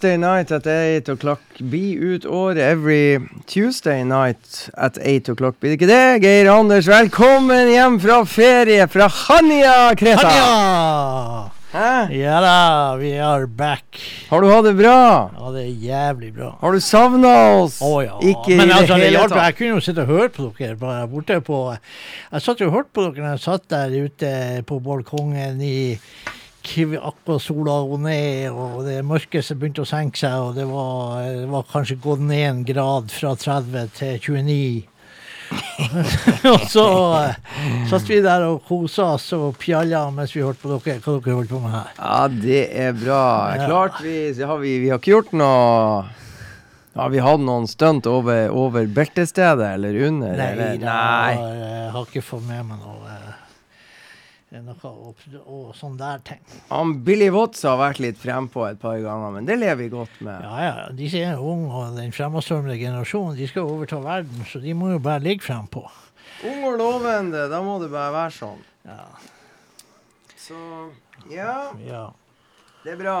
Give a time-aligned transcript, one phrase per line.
[0.00, 1.40] Thursday night at 8 o'clock.
[1.58, 5.60] Be ut året every Tuesday night at 8 o'clock.
[5.60, 6.88] Blir det ikke det, Geir Anders?
[6.88, 10.24] Velkommen hjem fra ferie fra Hanja, Kreta!
[10.24, 11.50] Hanja!
[11.74, 12.08] Hæ?
[12.16, 14.00] Ja da, vi er back.
[14.30, 14.96] Har du hatt det bra?
[15.36, 16.54] Ja, det er jævlig bra.
[16.64, 17.76] Har du savna oss?
[17.84, 18.16] Å ja.
[18.24, 19.44] Ikke Men i altså, det hele tatt.
[19.50, 22.78] Jeg kunne jo sitte og høre på dere bare borte på Jeg satt jo og
[22.80, 25.80] hørte på dere når jeg satt der ute på balkongen i
[27.00, 31.66] Aqua Sola ned, og det mørket begynte å senke seg, og det var, det var
[31.70, 34.90] kanskje gått ned en grad fra 30 til 29.
[36.52, 36.84] og så
[37.18, 37.56] eh,
[37.90, 41.00] satt vi der og kosa oss og pjalla mens vi hørte på dere.
[41.02, 41.90] Hva dere holdt på med her.
[41.98, 43.24] Ja, det er bra.
[43.64, 46.04] Klart vi, har vi Vi har ikke gjort noe
[46.94, 50.36] Har vi hatt noen stunt over, over beltestedet eller under?
[50.38, 50.78] Nei, eller?
[50.84, 51.34] Nei.
[51.34, 53.49] jeg har ikke fått med meg noe, eh,
[54.58, 56.40] noe opp, og sånn der ting.
[56.72, 60.16] Han Billy Watts har vært litt frempå et par ganger, men det lever vi godt
[60.26, 60.42] med.
[60.42, 64.58] Ja, ja, de som er unge og den fremadstormende generasjonen, de skal overta verden, så
[64.62, 65.84] de må jo bare ligge frempå.
[66.50, 68.60] Ung og lovende, da må det bare være sånn.
[68.88, 69.04] Ja,
[70.40, 70.56] Så
[71.30, 71.54] ja,
[71.86, 72.04] ja.
[72.82, 73.18] det er bra.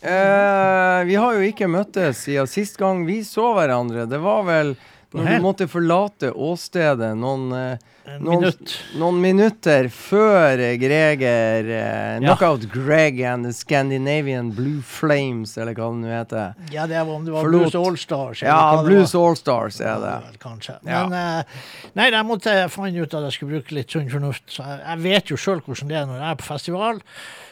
[0.00, 4.06] Eh, vi har jo ikke møttes siden sist gang vi så hverandre.
[4.08, 4.70] Det var vel
[5.12, 8.74] når du måtte forlate åstedet noen, eh, noen, minutt.
[9.00, 12.20] noen minutter før Greger eh, Ja.
[12.20, 16.54] Knockout Greg and the Scandinavian Blue Flames, eller hva det nå heter.
[16.70, 17.72] Ja, det var om det var Forlot.
[17.72, 18.42] Blues Allstars.
[18.46, 19.14] Ja, Blues.
[19.18, 20.14] Allstars er det.
[20.14, 20.78] Ja, kanskje.
[20.86, 21.04] Ja.
[21.08, 21.60] Men eh,
[21.98, 24.46] nei, jeg måtte fant ut at jeg skulle bruke litt sunn fornuft.
[24.52, 27.02] Så jeg, jeg vet jo sjøl hvordan det er når jeg er på festival.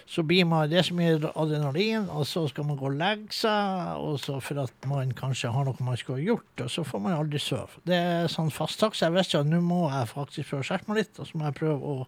[0.09, 3.99] Så blir man det er gir adrenalin, og så skal man gå og legge seg,
[4.01, 7.03] og så for at man kanskje har noe man skulle ha gjort, og så får
[7.05, 7.83] man aldri sove.
[7.85, 10.93] Det er sånn fasttak, så jeg visste at nå må jeg faktisk prøve å skjerpe
[10.93, 12.07] meg litt, og så må jeg prøve å,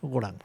[0.00, 0.40] å gå og.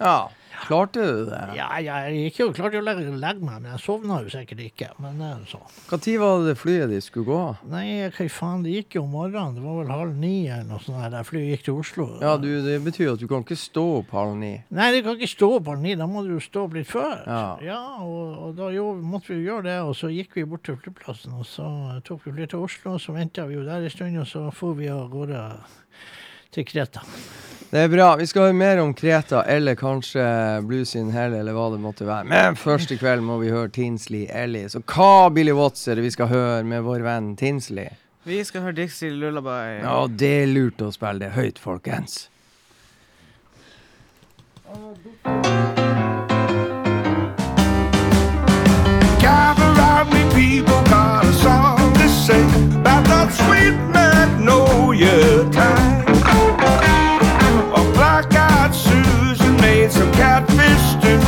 [0.00, 0.16] Ja,
[0.62, 1.40] klarte du det?
[1.58, 4.90] Ja, jeg gikk jo klart å legge, legge meg, men jeg sovna jo sikkert ikke.
[5.02, 5.76] Men det er sånn.
[5.92, 7.40] Når var det flyet ditt skulle gå?
[7.72, 9.56] Nei, hva faen, det gikk jo om morgenen.
[9.58, 11.26] Det var vel halv ni eller noe sånt der.
[11.26, 12.08] Flyet gikk til Oslo.
[12.22, 14.54] Ja, du, Det betyr at du kan ikke stå opp halv ni.
[14.72, 16.90] Nei, du kan ikke stå opp halv ni, da må du jo stå opp litt
[16.90, 17.22] før.
[17.62, 17.82] Ja.
[18.02, 20.78] og, og da jo, måtte vi jo gjøre det, og så gikk vi bort til
[20.80, 21.68] flyplassen, og så
[22.06, 24.48] tok vi flyet til Oslo, og så venta vi jo der en stund, og så
[24.54, 25.42] for vi av gårde
[26.52, 27.00] til Kreta.
[27.72, 28.10] Det er bra.
[28.20, 30.24] Vi skal høre mer om Kreta, eller kanskje
[30.68, 32.28] Blues in Hell, eller hva det måtte være.
[32.28, 34.68] Men først i kveld må vi høre Tinsley Ellie.
[34.68, 37.88] Så hva, Billy Watts, er det vi skal høre med vår venn Tinsley?
[38.28, 39.80] Vi skal høre Dixie Lullaby.
[39.80, 42.28] Ja, det er lurt å spille det høyt, folkens.
[49.24, 56.01] Gather round me, people, got a song to sing about that sweet magnolia time.
[60.72, 61.21] distant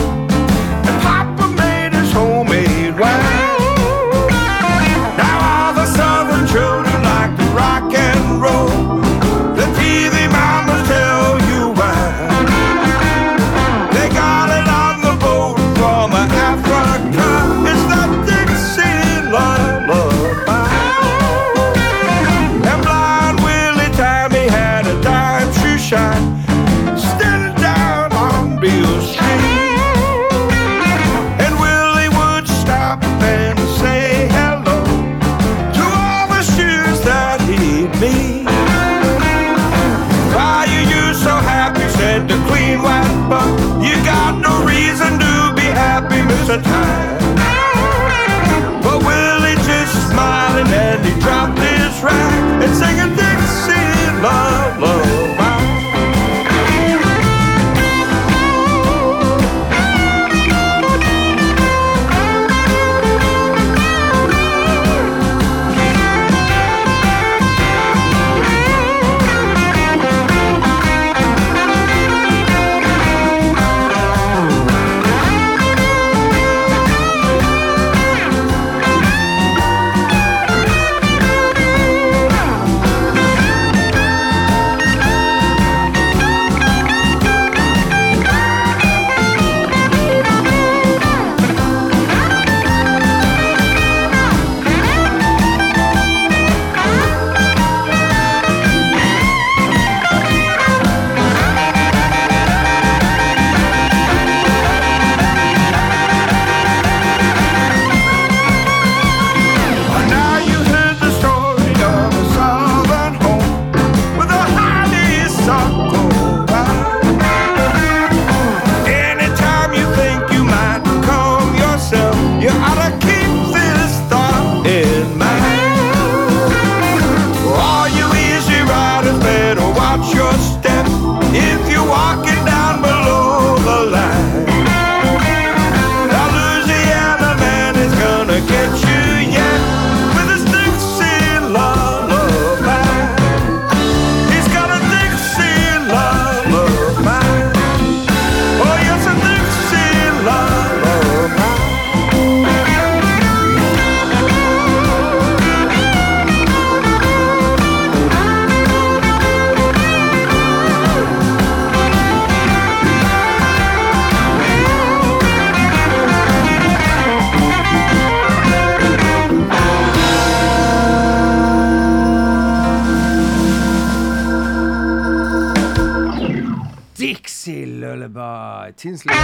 [178.84, 179.16] Tinsley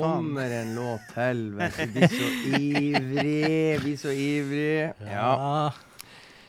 [0.00, 1.86] Kommer en låt til, vet du.
[1.94, 4.92] Blir så ivrig, blir så ivrig.
[5.12, 5.70] Ja.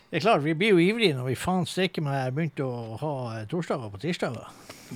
[0.10, 3.12] Det er klart, vi blir jo ivrige når vi faen steike meg begynte å ha
[3.40, 4.50] eh, torsdager på tirsdager.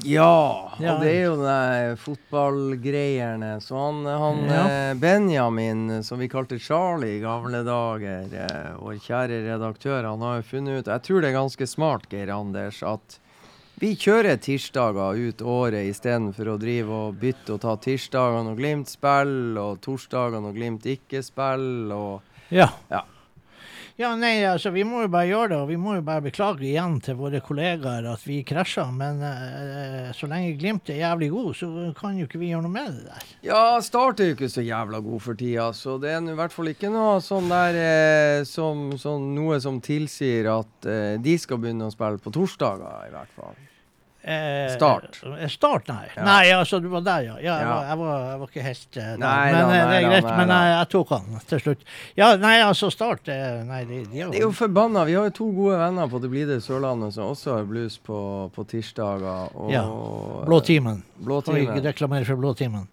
[0.05, 0.97] Ja, Ja.
[1.01, 3.55] det er jo de fotballgreiene.
[3.65, 4.63] Så han, han Ja.
[4.69, 10.35] eh, Benjamin, som vi kalte Charlie i gamle dager, eh, vår kjære redaktør, han har
[10.41, 13.19] jo funnet ut Jeg tror det er ganske smart, Geir Anders, at
[13.77, 18.89] vi kjører tirsdager ut året istedenfor å drive og bytte og ta tirsdagene og Glimt
[18.89, 22.69] spill, og torsdagene og Glimt ikke spill, og Ja.
[22.89, 23.03] Ja.
[23.97, 26.61] Ja, nei, altså, vi må jo bare gjøre det, og vi må jo bare beklage
[26.69, 28.83] igjen til våre kollegaer at vi krasja.
[28.93, 32.75] Men uh, så lenge Glimt er jævlig god, så kan jo ikke vi gjøre noe
[32.75, 33.31] med det der.
[33.47, 36.53] Ja, Start er jo ikke så jævla god for tida, så det er i hvert
[36.53, 41.57] fall ikke noe sånn der eh, som, sånn, Noe som tilsier at eh, de skal
[41.63, 43.57] begynne å spille på torsdager, i hvert fall.
[44.27, 45.19] Eh, Start.
[45.23, 46.07] eh, Start, nei.
[46.15, 46.23] Ja.
[46.27, 47.35] Nei, altså, du var der, ja.
[47.39, 47.75] ja, jeg, Ja.
[47.75, 49.21] Var, jeg, var, jeg var ikke helt eh, der.
[49.21, 50.27] Nei men eh, nei det er greit.
[50.41, 51.85] men jeg, jeg tok han til slutt.
[52.19, 55.05] Ja, nei, altså, Start Nei, de, de Det er jo forbanna.
[55.07, 58.19] Vi har jo to gode venner på Det blide Sørlandet som også har blues på,
[58.55, 59.55] på tirsdager.
[59.55, 59.85] Og, Ja.
[60.45, 61.03] Blåtimen.
[61.23, 62.87] Kan vi ikke reklamere for Blåtimen?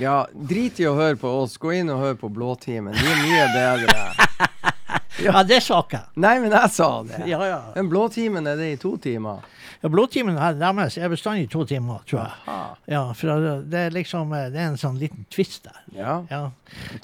[0.00, 1.58] Ja, drit i å høre på oss.
[1.60, 2.94] Gå inn og hør på Blåtimen.
[2.96, 4.00] De er mye bedre.
[5.20, 6.08] Ja, det sa ikke jeg.
[6.22, 7.18] Nei, men jeg sa det.
[7.28, 7.58] Ja, ja.
[7.74, 9.42] Men Blåtimen er det i to timer.
[9.80, 12.56] Ja blodtimen deres er bestandig to timer, tror jeg.
[12.92, 15.78] Ja, for det er liksom eh, Det er en sånn liten twist der.
[15.96, 16.18] Ja.
[16.30, 16.42] Ja.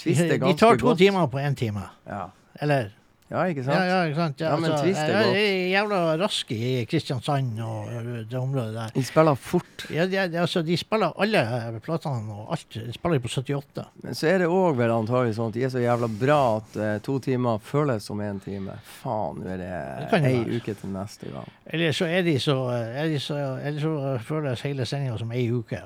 [0.02, 0.98] De, de tar to godt.
[1.00, 1.86] timer på én time.
[2.04, 2.26] Ja.
[2.60, 2.92] Eller
[3.30, 3.80] ja, ikke sant?
[3.90, 4.40] ja, ikke sant.
[4.44, 5.38] Ja, men twist er jeg godt.
[5.40, 7.88] er jævla raske i Kristiansand og
[8.30, 8.92] det området der.
[8.94, 9.86] De spiller fort.
[9.90, 12.68] Ja, de, de, altså, de spiller alle eh, platene og alt.
[12.78, 13.84] De spiller på 78.
[14.04, 16.78] Men så er det òg vel antagelig sånn at de er så jævla bra at
[16.78, 18.78] eh, to timer føles som én time.
[19.02, 19.72] Faen, nå er det,
[20.06, 20.60] Det ei være.
[20.60, 21.50] uke til neste gang.
[21.66, 25.48] Eller så er de så, er de så Eller så føles hele sendinga som ei
[25.50, 25.82] uke.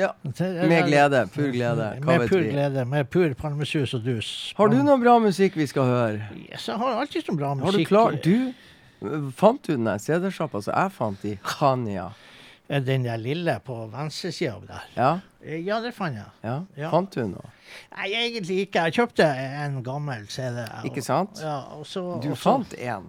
[0.00, 0.10] Ja.
[0.24, 1.20] Med glede.
[1.34, 1.90] Pur glede.
[2.00, 2.50] Hva Med pur vi?
[2.54, 2.84] glede.
[2.88, 4.30] Med pur palmesus og dus.
[4.58, 6.30] Har du noe bra musikk vi skal høre?
[6.48, 7.70] Yes, jeg har alltid noe bra musikk.
[7.70, 12.10] Har du klart Du, fant du den der CD-sjappa som jeg fant i Khania?
[12.70, 14.84] Er Den der lille på venstresida der.
[14.94, 15.08] Ja?
[15.42, 16.28] Ja, det fant jeg.
[16.44, 16.60] ja?
[16.78, 16.90] Ja.
[16.92, 17.48] Fant du noe?
[17.96, 18.84] Nei, egentlig ikke.
[18.86, 19.26] Jeg kjøpte
[19.64, 20.60] en gammel CD.
[20.86, 21.40] Ikke sant?
[21.42, 23.08] Ja, og så, Du og fant én.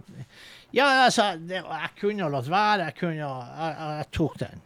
[0.73, 2.87] Ja, altså, det, jeg kunne latt være.
[2.89, 4.61] Jeg kunne jeg, jeg tok den.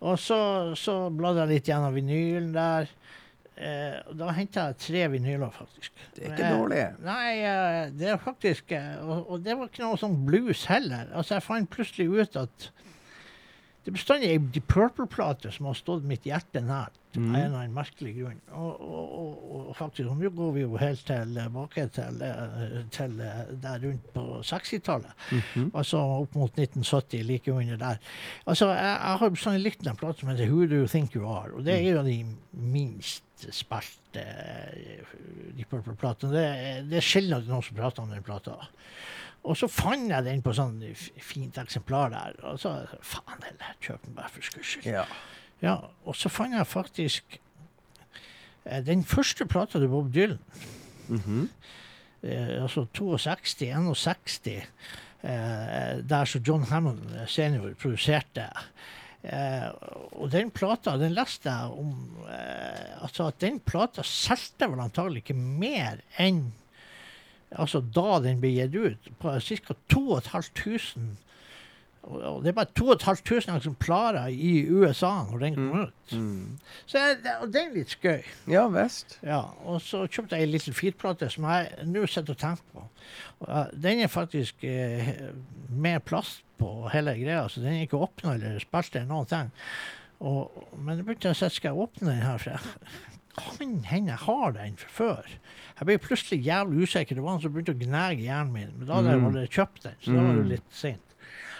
[0.00, 0.38] Og så,
[0.78, 2.90] så bladde jeg litt gjennom vinylen der.
[3.58, 5.90] Eh, da henta jeg tre vinyler, faktisk.
[6.14, 6.82] Det er ikke Eh, dårlig.
[7.02, 11.10] Nei, eh, det er faktisk eh, og, og det var ikke noe sånn blues heller.
[11.10, 12.68] Altså, jeg fant plutselig ut at
[13.82, 16.94] det er bestandig ei Deep Purple-plate som har stått mitt hjerte nært.
[17.18, 17.34] Mhm.
[17.34, 18.40] Av en eller annen merkelig grunn.
[18.52, 23.40] Og, og, og, og faktisk, nå går vi jo helt tilbake til, eh, til eh,
[23.62, 25.14] der rundt på 60-tallet.
[25.32, 25.70] Mhm.
[25.74, 28.02] Altså opp mot 1970, like under der.
[28.46, 31.26] Altså, jeg, jeg har bestandig likt en plate som heter Who Do You Think You
[31.28, 31.52] Are?
[31.54, 32.18] Og det er jo de
[32.52, 35.02] minst spilte eh,
[35.56, 36.32] de Purple-platene.
[36.34, 36.46] Det,
[36.90, 38.56] det er sjelden at noen som prater om den plata.
[39.48, 40.80] Og så fant jeg den på sånn
[41.22, 42.38] fint eksemplar der.
[42.50, 42.74] Og så
[43.06, 44.88] faen heller, kjøp den bare for skurs skyld.
[44.90, 45.04] Ja.
[45.62, 47.38] Ja, og så fant jeg faktisk
[48.64, 50.38] eh, den første plata til Bob Dylan
[51.08, 51.48] Mhm.
[52.22, 54.68] eh, altså 62, 61,
[55.24, 58.44] eh, der som John Hammond eh, senior produserte.
[59.24, 59.66] Eh,
[60.12, 61.94] og den plata, den leste jeg om
[62.30, 66.52] eh, Altså at den plata solgte vel antagelig ikke mer enn
[67.50, 69.74] Altså da den ble gitt ut, på ca.
[69.90, 71.16] 2500
[72.08, 76.12] og det er bare 2500 eksemplarer i USA når den kom ut.
[76.16, 76.58] Mm.
[76.88, 78.22] Så det, det er litt skøy.
[78.48, 79.18] Ja visst.
[79.26, 82.86] Ja, og så kjøpte jeg ei liten Feet-plate som jeg nå sitter og tenker på.
[83.76, 85.12] Den er faktisk eh,
[85.68, 89.52] med plast på hele greia, så den er ikke åpna eller spilt eller noen ting.
[90.18, 94.10] Og, men jeg begynte å si skal jeg åpne den her, for jeg kan hende
[94.16, 95.28] jeg har den fra før.
[95.78, 97.14] Jeg ble plutselig jævlig usikker.
[97.14, 98.72] Det var noen som begynte å gnage hjernen min.
[98.80, 99.26] Men da hadde jeg Mm.
[99.28, 100.48] allerede kjøpt den, så da var det Mm.
[100.56, 101.07] litt seint.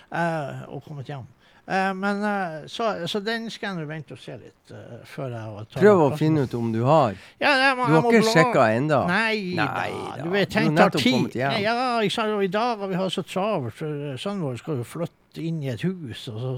[0.08, 1.26] Eh, og kommet hjem.
[1.68, 4.72] Eh, men eh, så, så den skal jeg nå vente og se litt
[5.10, 7.18] før jeg tar Prøv å finne ut om du har.
[7.42, 9.02] Ja, jeg må, Du har ikke sjekka ennå?
[9.10, 9.68] Nei, da.
[9.68, 10.22] da.
[10.22, 11.36] Du vet, har tenk tar tid.
[11.42, 11.76] Nei, Ja?
[11.98, 15.60] Og i dag har vi hatt så travelt, for sønnen vår skal jo flytte inn
[15.66, 16.24] i et hus.
[16.32, 16.54] Og så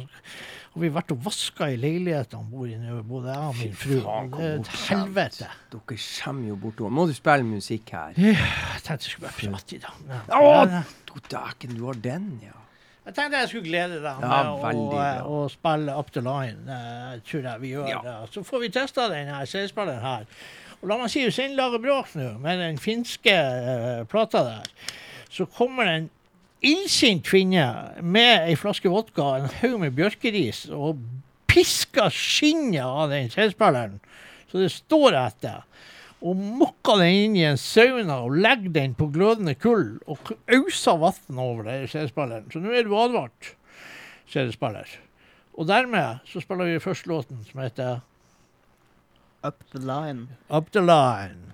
[0.70, 3.96] har vi vært og vaska i leilighetene bor i nå, både jeg og min fru.
[3.98, 5.50] Det er et helvete.
[5.74, 6.94] Dere kommer jo bortover.
[7.00, 8.14] Må du spille musikk her?
[8.14, 10.22] Jeg tenkte jeg skulle være fattig, da.
[10.30, 10.80] dag.
[11.10, 12.59] Å, dæken, du har den, ja.
[13.10, 16.60] Jeg tenkte jeg skulle glede deg med Ja, å, å spille Up the Line.
[16.62, 18.00] Uh, tror jeg vi gjør Ja.
[18.04, 18.12] det.
[18.30, 20.28] Så får vi testa denne CD-spilleren her.
[20.78, 21.24] Og la meg si,
[21.58, 24.70] lager bråk nå, med den finske uh, plata der,
[25.26, 26.06] så kommer det en
[26.70, 27.66] illsint kvinne
[27.98, 31.02] med ei flaske vodka, en haug med bjørkeris og
[31.50, 33.98] pisker skinnet av den CD-spilleren,
[34.52, 35.66] så det står etter.
[36.20, 40.92] Og mokka den inn i en sauna og legger den på glødende kull og ausa
[41.00, 42.50] vann over det CD-spilleren.
[42.52, 43.54] Så nå er du advart,
[44.28, 44.88] CD-spiller.
[45.56, 48.00] Og dermed så spiller vi først låten som heter
[49.42, 50.28] Up the line.
[50.52, 51.46] Up the Line.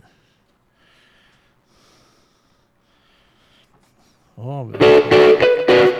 [4.37, 5.97] Å, vi-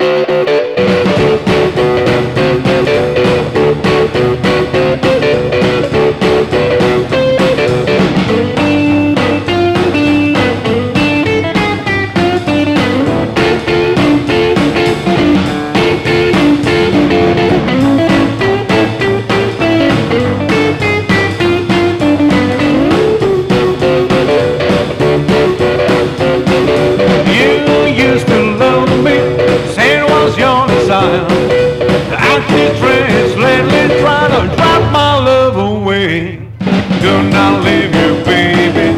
[37.07, 38.89] Do not leave you, baby.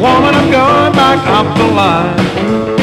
[0.00, 2.73] Woman, I'm going back up the line.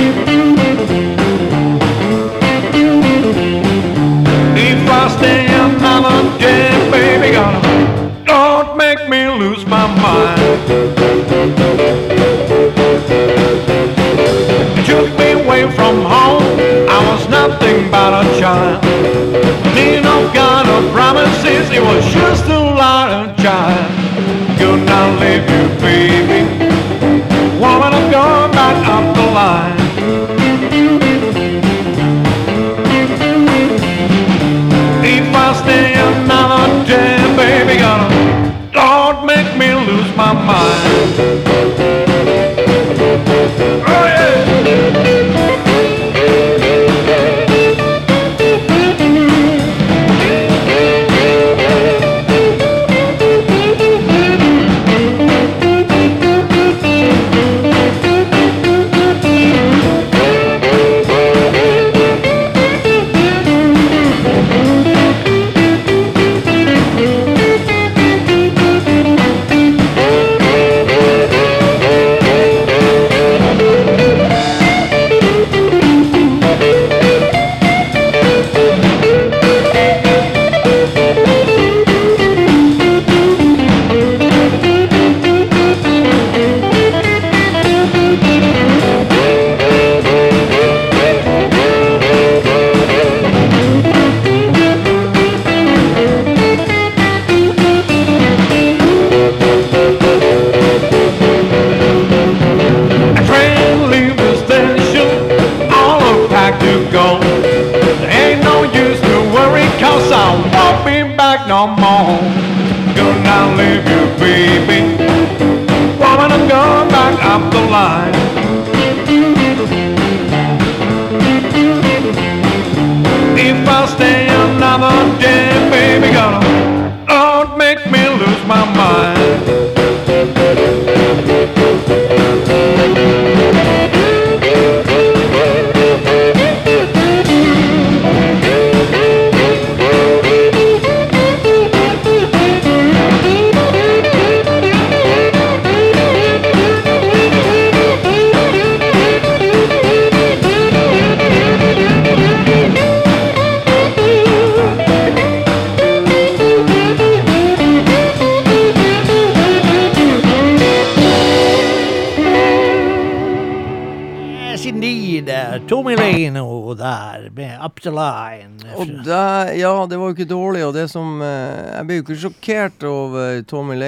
[172.01, 173.81] Jo ikke sjokkert over Tommy og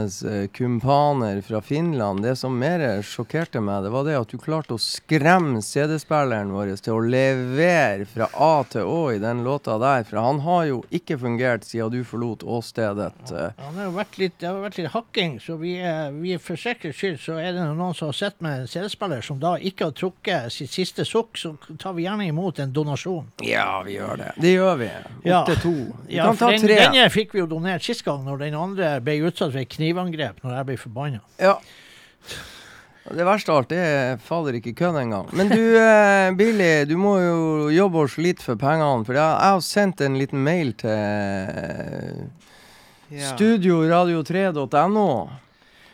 [0.00, 2.22] hans eh, kumpaner fra Finland.
[2.24, 6.72] Det som mer sjokkerte meg, det var det at du klarte å skremme CD-spilleren vår
[6.82, 10.04] til å levere fra A til Å i den låta der.
[10.08, 13.12] For han har jo ikke fungert siden du forlot åstedet.
[13.30, 16.98] Ja, det, har vært litt, har vært litt hakking, så vi er, vi for sikkerhets
[17.00, 19.96] skyld så er det noen som har sett med en CD-spiller som da ikke har
[19.96, 23.28] trukket sitt siste sukk, så tar vi gjerne imot en donasjon.
[23.46, 24.30] Ja, vi gjør det.
[24.40, 24.90] Det gjør vi.
[25.28, 25.40] Ja.
[25.42, 25.74] Opp til to.
[26.06, 26.76] Vi Ja, kan ta den, tre.
[26.80, 30.40] denne fikk vi jo donert sist gang, når den andre ble utsatt for et knivangrep
[30.44, 31.20] når jeg ble forbanna.
[31.42, 31.58] Ja.
[33.10, 35.30] Det verste av alt, det er fader ikke kødd engang.
[35.34, 39.04] Men du, eh, Billy, du må jo jobbe og slite for pengene.
[39.08, 42.20] For jeg, jeg har sendt en liten mail til eh,
[43.10, 43.32] Ja.
[43.34, 45.06] studioradio3.no.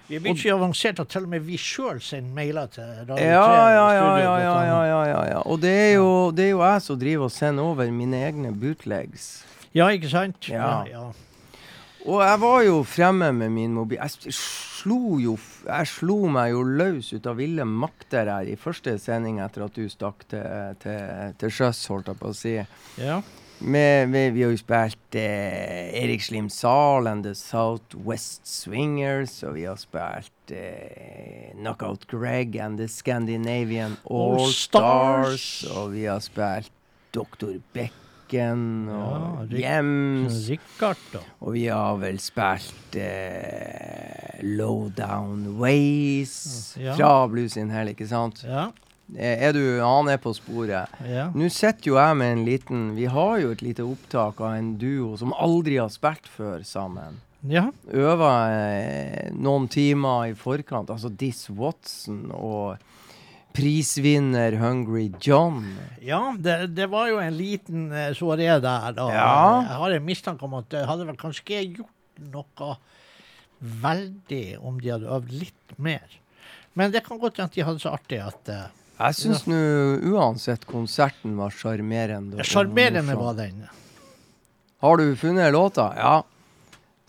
[0.07, 3.17] Vi er blitt så avansert at til og med vi sjøl sender mailer til Radio
[3.17, 3.25] 3.
[3.25, 5.41] Ja, ja, ja, ja, ja, ja, ja, ja, ja.
[5.49, 8.53] Og det er, jo, det er jo jeg som driver og sender over mine egne
[8.55, 9.31] bootlegs.
[9.75, 10.47] Ja, ikke sant?
[10.53, 10.85] Ja.
[10.91, 11.07] ja.
[12.07, 13.99] Og jeg var jo fremme med min mobil.
[13.99, 15.35] Jeg slo jo
[15.67, 19.75] Jeg slo meg jo løs ut av ville makter her i første sending etter at
[19.75, 22.55] du stakk til, til, til sjøs, holdt jeg på å si.
[23.03, 23.19] ja.
[23.59, 29.57] Med, med, vi har jo spilt eh, Erik Slim Zahl and The Southwest Swingers, og
[29.57, 35.41] vi har spilt eh, Knockout Greg and The Scandinavian All All-Stars.
[35.41, 36.69] Stars, og vi har spilt
[37.17, 37.57] Dr.
[38.27, 39.81] Becken og Ja.
[39.81, 40.97] Rikard.
[41.41, 46.95] Og vi har vel spilt eh, Low Down Ways Ja.
[46.97, 48.43] fra Blues in Hell, ikke sant?
[48.45, 48.71] Ja.
[49.17, 50.89] Eh, Er du Han er på sporet.
[51.07, 51.31] ja.
[51.35, 54.77] Nå sitter jo jeg med en liten Vi har jo et lite opptak av en
[54.77, 57.21] duo som aldri har spilt før sammen.
[57.49, 57.71] ja.
[57.93, 60.91] Øver eh, noen timer i forkant.
[60.91, 62.79] Altså Diss Watson og
[63.57, 65.65] prisvinner Hungry John.
[66.05, 68.61] Ja, det, det var jo en liten uh, soaré der.
[68.93, 69.09] da.
[69.13, 69.33] Ja.
[69.65, 72.77] Jeg har en mistanke om at det hadde vel kanskje gjort noe
[73.57, 76.05] veldig om de hadde øvd litt mer.
[76.77, 78.69] Men det kan godt hende at de hadde så artig at uh,
[79.01, 79.59] Jeg syns nå
[80.13, 82.39] uansett konserten var sjarmerende.
[82.41, 83.65] og Sjarmerende var den.
[84.85, 85.91] Har du funnet låta?
[85.97, 86.17] Ja.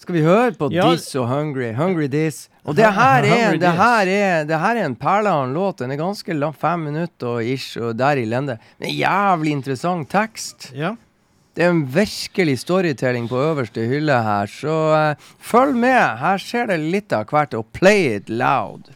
[0.08, 0.86] Skal vi høre på Ja.
[0.88, 1.74] Diss og Hungry?
[1.76, 2.46] Hungry Diss.
[2.63, 5.82] Og det her er, det her er, det her er en perle av en låt.
[5.82, 8.56] Den er ganske lang, fem minutter og ish, og der i lende.
[8.80, 10.70] Men jævlig interessant tekst.
[10.72, 10.93] Ja.
[11.58, 16.00] Det er en virkelig storytelling på øverste hylle her, så uh, følg med.
[16.24, 18.88] Her skjer det litt av hvert, og play it loud.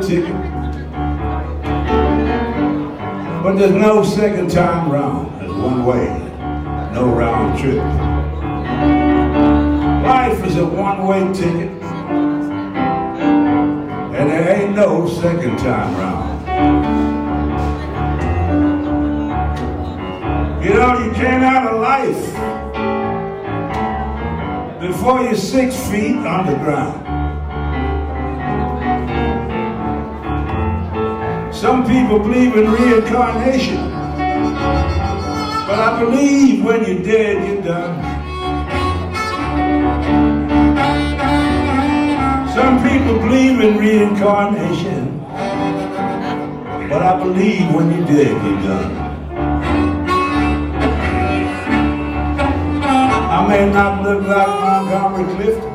[0.00, 0.34] Ticket.
[3.42, 5.40] But there's no second time round.
[5.40, 6.06] There's one way,
[6.92, 7.82] no round trip.
[10.04, 11.70] Life is a one-way ticket.
[14.16, 16.36] And there ain't no second time round.
[20.64, 22.34] You know, you came out of life
[24.80, 27.05] before you're six feet underground.
[31.56, 33.90] Some people believe in reincarnation.
[35.66, 37.96] But I believe when you're dead, you're done.
[42.54, 45.18] Some people believe in reincarnation.
[46.90, 48.96] But I believe when you're dead, you're done.
[53.32, 55.70] I may not look like Montgomery Clifton.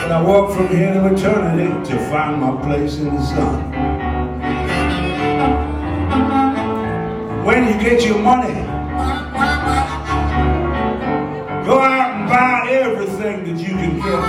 [0.00, 3.91] But I walk from here to eternity to find my place in the sun.
[7.44, 8.54] When you get your money,
[11.66, 14.22] go out and buy everything that you can get.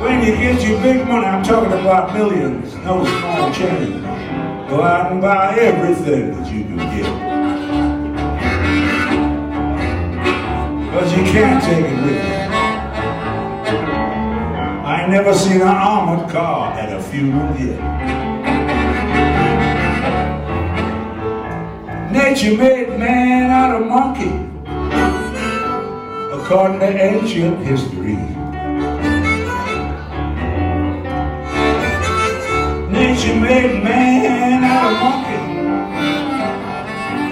[0.00, 4.02] When you get your big money, I'm talking about millions, no small change.
[4.70, 7.10] Go out and buy everything that you can get.
[10.86, 12.38] Because you can't take it with you.
[14.86, 18.07] I never seen an armored car at a funeral yet.
[22.10, 24.32] Nature made man out of monkey,
[26.32, 28.16] according to ancient history.
[32.90, 35.42] Nature made man out of monkey,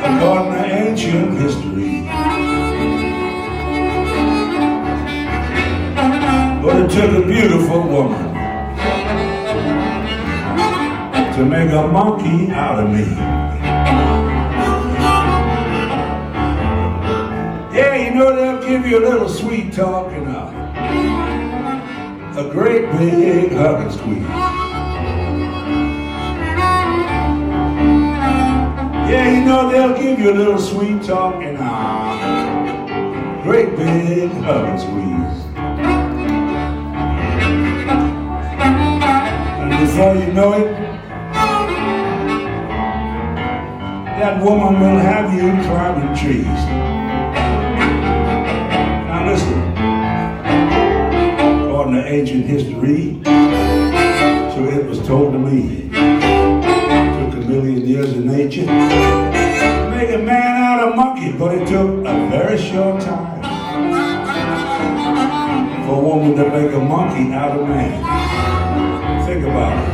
[0.05, 1.95] according to ancient history.
[6.63, 8.35] But it took a beautiful woman
[11.35, 13.56] to make a monkey out of me.
[18.17, 20.49] Know they'll give you a little sweet talk and a,
[22.41, 24.23] a great big hug and squeeze.
[29.09, 34.67] Yeah, you know they'll give you a little sweet talk and a great big hug
[34.67, 35.45] and squeeze.
[39.61, 40.73] And before you know it,
[44.19, 46.76] that woman will have you climbing trees.
[51.87, 55.89] According to ancient history, so it was told to me.
[55.93, 58.65] It took a million years of nature.
[58.67, 63.43] to Make a man out of monkey, but it took a very short time
[65.87, 68.03] for a woman to make a monkey out of man.
[69.25, 69.93] Think about it.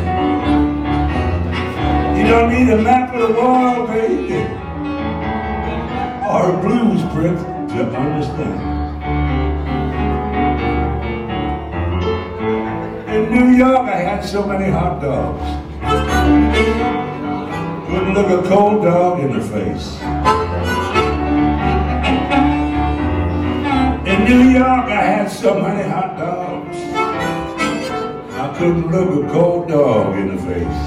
[2.18, 4.46] You don't need a map of the world, baby,
[6.26, 7.38] or a blues print
[7.70, 8.71] to understand.
[13.52, 15.44] New York, I had so many hot dogs.
[17.86, 20.00] Couldn't look a cold dog in the face.
[24.08, 26.78] In New York, I had so many hot dogs.
[28.40, 30.80] I couldn't look a cold dog in the face.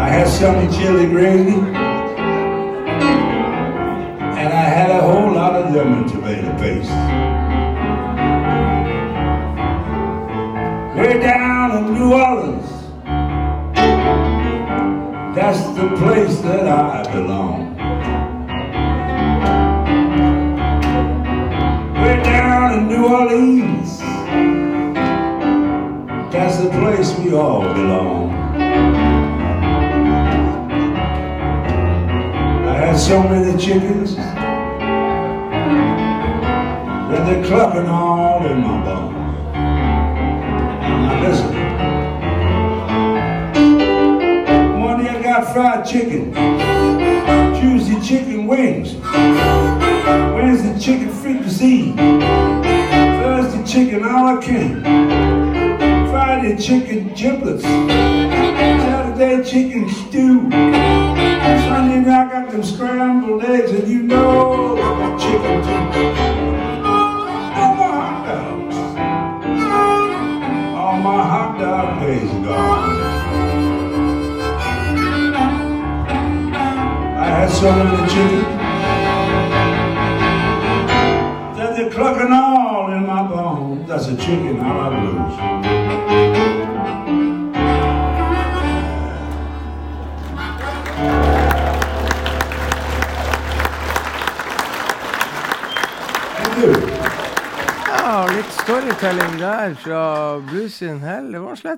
[0.00, 1.60] I had some chili gravy,
[16.40, 17.61] that I belong.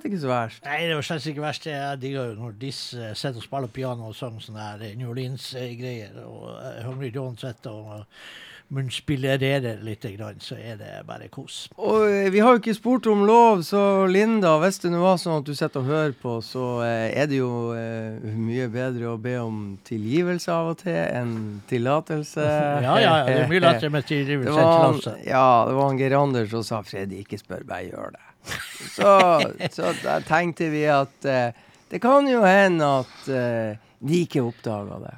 [0.05, 0.65] Slett ikke så verst.
[0.65, 1.65] Nei, det var slett ikke verst.
[1.69, 4.97] Jeg digger jo når Diss eh, sitter og spiller piano og synger sånne her eh,
[4.99, 6.19] New Orleans-greier.
[6.25, 8.05] Og eh, Hungry John sitter og
[8.73, 10.05] munnspillererer litt,
[10.41, 11.65] så er det bare kos.
[11.77, 15.19] Og eh, vi har jo ikke spurt om lov, så Linda, hvis det nå var
[15.21, 19.11] sånn at du sitter og hører på, så eh, er det jo eh, mye bedre
[19.13, 21.35] å be om tilgivelse av og til enn
[21.69, 22.45] tillatelse.
[22.85, 25.13] Ja, ja, ja, det er mye lettere med tilgivelse enn tillatelse.
[25.25, 28.31] ja, det var han Geir Anders som sa 'Freddy, ikke spør, bare gjør det'.
[28.95, 29.09] Så,
[29.73, 31.55] så da tenkte vi at eh,
[31.89, 35.15] det kan jo hende at eh, de ikke oppdaga det.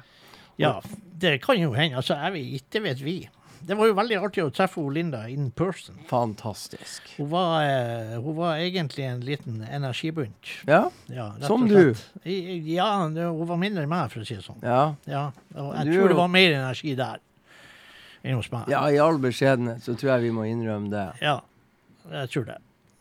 [0.58, 0.78] Ja,
[1.20, 2.00] det kan jo hende.
[2.00, 3.18] Altså, jeg vet, det vet vi.
[3.68, 5.98] Det var jo veldig artig å treffe Linda in person.
[6.08, 7.02] Fantastisk.
[7.18, 10.48] Hun var, eh, hun var egentlig en liten energibunt.
[10.66, 11.94] Ja, Ja, Som du.
[12.24, 14.62] Ja, hun var mindre enn meg, for å si det sånn.
[14.62, 14.94] ja.
[15.06, 17.18] Ja, og jeg Du- tror det var mer energi der
[18.24, 18.68] enn hos meg.
[18.68, 21.20] ja, i all beskjedenhet så tror jeg vi må innrømme det.
[21.20, 21.40] Ja,
[22.10, 22.58] jeg tror det.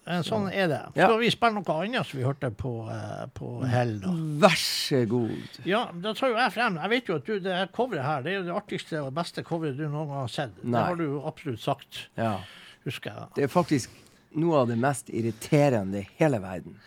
[0.08, 0.80] Eh, Sånn er det.
[0.96, 1.10] Ja.
[1.20, 4.14] Vi spille noe annet som vi hørte på, eh, på Hell, da?
[4.46, 5.58] Vær så god.
[5.68, 8.22] Ja, da tar jo jeg frem Jeg vet jo at du, det her coveret her,
[8.24, 10.56] det er jo det artigste og beste coveret du noen gang har sett.
[10.64, 10.78] Nei.
[10.80, 12.38] Det har du jo absolutt sagt, Ja.
[12.86, 13.28] husker jeg.
[13.36, 13.90] Det er faktisk
[14.38, 16.80] noe av det mest irriterende i hele verden.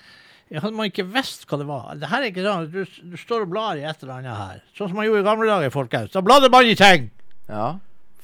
[0.51, 1.93] Jeg hadde man ikke visst hva det var.
[2.01, 2.81] Det her er ikke sånn, du,
[3.13, 4.63] du står og blar i et eller annet her.
[4.75, 6.11] Sånn som man gjorde i gamle dager, folkens.
[6.17, 7.11] Da bladde man i ting!
[7.49, 7.69] Ja.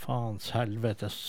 [0.02, 1.20] Faens helvetes.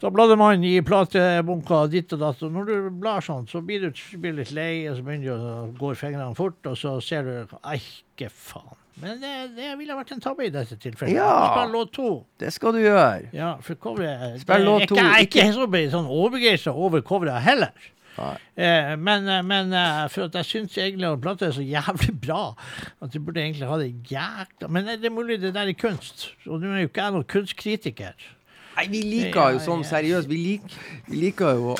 [0.00, 3.86] Da bladde man i platebunker ditt og datt, og når du blar sånn, så blir
[3.86, 7.24] du blir litt lei, og så begynner du å gå fingrene fort, og så ser
[7.24, 8.76] du Eike faen.
[9.00, 11.16] Men det, det ville vært en tabbe i dette tilfellet.
[11.18, 11.32] Ja.
[11.52, 12.06] Spill låt to.
[12.40, 13.26] Det skal du gjøre.
[13.36, 17.44] Ja, for coveret Spill låt to, Jeg er ikke ikke- så sånn overbegeistra over coveret
[17.44, 17.72] heller.
[18.56, 22.14] Eh, men eh, men eh, for at jeg syns egentlig at plata er så jævlig
[22.24, 22.54] bra
[23.02, 26.30] at du burde egentlig ha det jækla Men det er mulig det der er kunst.
[26.48, 28.14] Og nå er jo ikke jeg noen kunstkritiker.
[28.76, 30.28] Nei, vi liker jo sånn seriøst.
[30.28, 31.74] Vi, lik, vi liker jo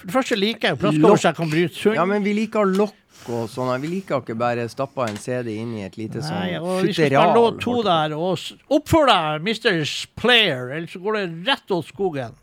[0.00, 1.98] For det første liker jeg jo plastcover så jeg kan bryte sund.
[2.00, 3.70] Ja, men vi liker lokk og sånn.
[3.80, 7.08] Vi liker ikke bare stappe en CD inn i et lite sånn og vi skal
[7.08, 7.36] spille futteral.
[7.38, 9.84] låt to der, og oppfør deg, Mr.
[10.20, 12.34] Player, ellers går det rett åt skogen.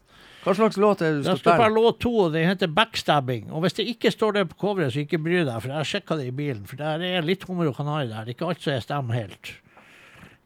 [0.41, 1.67] Hva slags låt er det du skal spille?
[1.75, 3.51] låt to, og den heter Backstabbing.
[3.53, 5.89] Og hvis det ikke står det på coveret, så ikke bry deg, for jeg har
[5.91, 6.63] sjekka det i bilen.
[6.65, 8.25] For det er litt hummer og kanari der.
[8.25, 9.51] Det er ikke alt som er stemmer helt.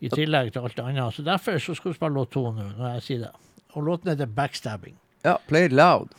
[0.05, 1.11] I tillegg til alt det andre.
[1.11, 3.31] Så derfor så skal vi spille låt to nå, når jeg sier det.
[3.73, 4.97] Og låten heter Backstabbing.
[5.25, 6.13] Ja, Play it loud.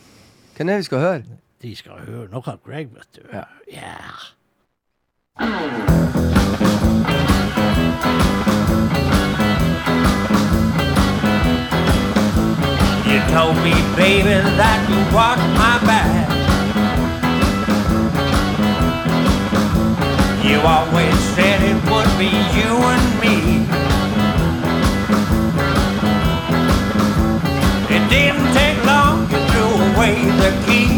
[0.57, 1.23] Hvem er det vi skal høre?
[1.63, 3.23] De skal høre noe av Greg, vet du.
[3.33, 3.45] Ja.
[3.69, 4.33] Yeah.
[13.07, 16.36] You told me, baby, that you walked my back.
[20.47, 23.67] You always said it would be you and me.
[27.97, 30.89] It didn't take long, you threw away the key.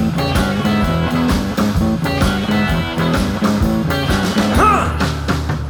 [4.60, 4.84] Huh!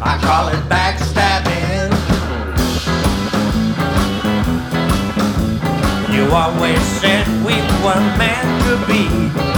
[0.03, 1.93] I call it backstabbing.
[6.13, 9.58] You always said we were meant to be.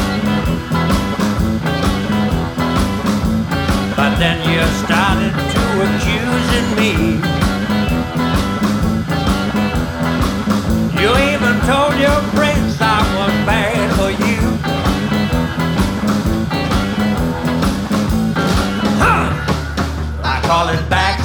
[4.00, 6.92] But then you started to accusing me.
[10.98, 14.40] You even told your friends I was bad for you.
[19.02, 19.28] Huh!
[20.24, 21.19] I call it backstabbing.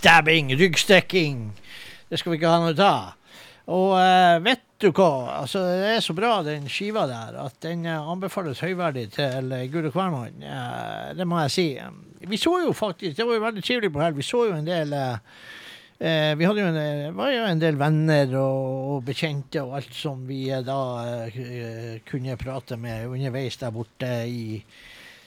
[0.00, 1.52] Backstabbing, ryggstikking.
[2.08, 3.34] Det skal vi ikke ha noe av.
[3.68, 5.42] Og eh, vet du hva?
[5.42, 9.68] Altså, det er så bra, den skiva der, at den eh, anbefales høyverdig til Guro
[9.74, 10.40] Gud og hvermann.
[10.40, 11.66] Eh, det må jeg si.
[12.32, 14.70] Vi så jo faktisk, det var jo veldig trivelig på helg, vi så jo en
[14.70, 15.36] del eh,
[16.00, 19.76] eh, Vi hadde jo en, eh, var jo en del venner og, og bekjente og
[19.82, 20.80] alt som vi eh, da
[21.28, 24.62] eh, kunne prate med underveis der borte i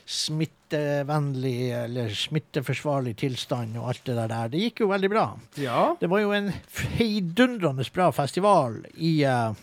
[0.05, 4.49] smittevennlig eller smitteforsvarlig tilstand og alt det der.
[4.51, 5.27] Det gikk jo veldig bra.
[5.61, 5.93] Ja.
[5.99, 6.51] Det var jo en
[6.97, 9.53] heidundrende bra festival i uh,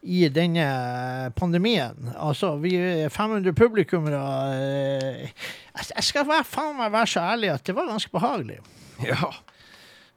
[0.00, 0.64] i denne
[1.36, 2.08] pandemien.
[2.16, 4.20] Altså, vi er 500 publikummere
[4.56, 8.60] eh, jeg, jeg skal være, faen meg være så ærlig at det var ganske behagelig.
[9.04, 9.28] ja.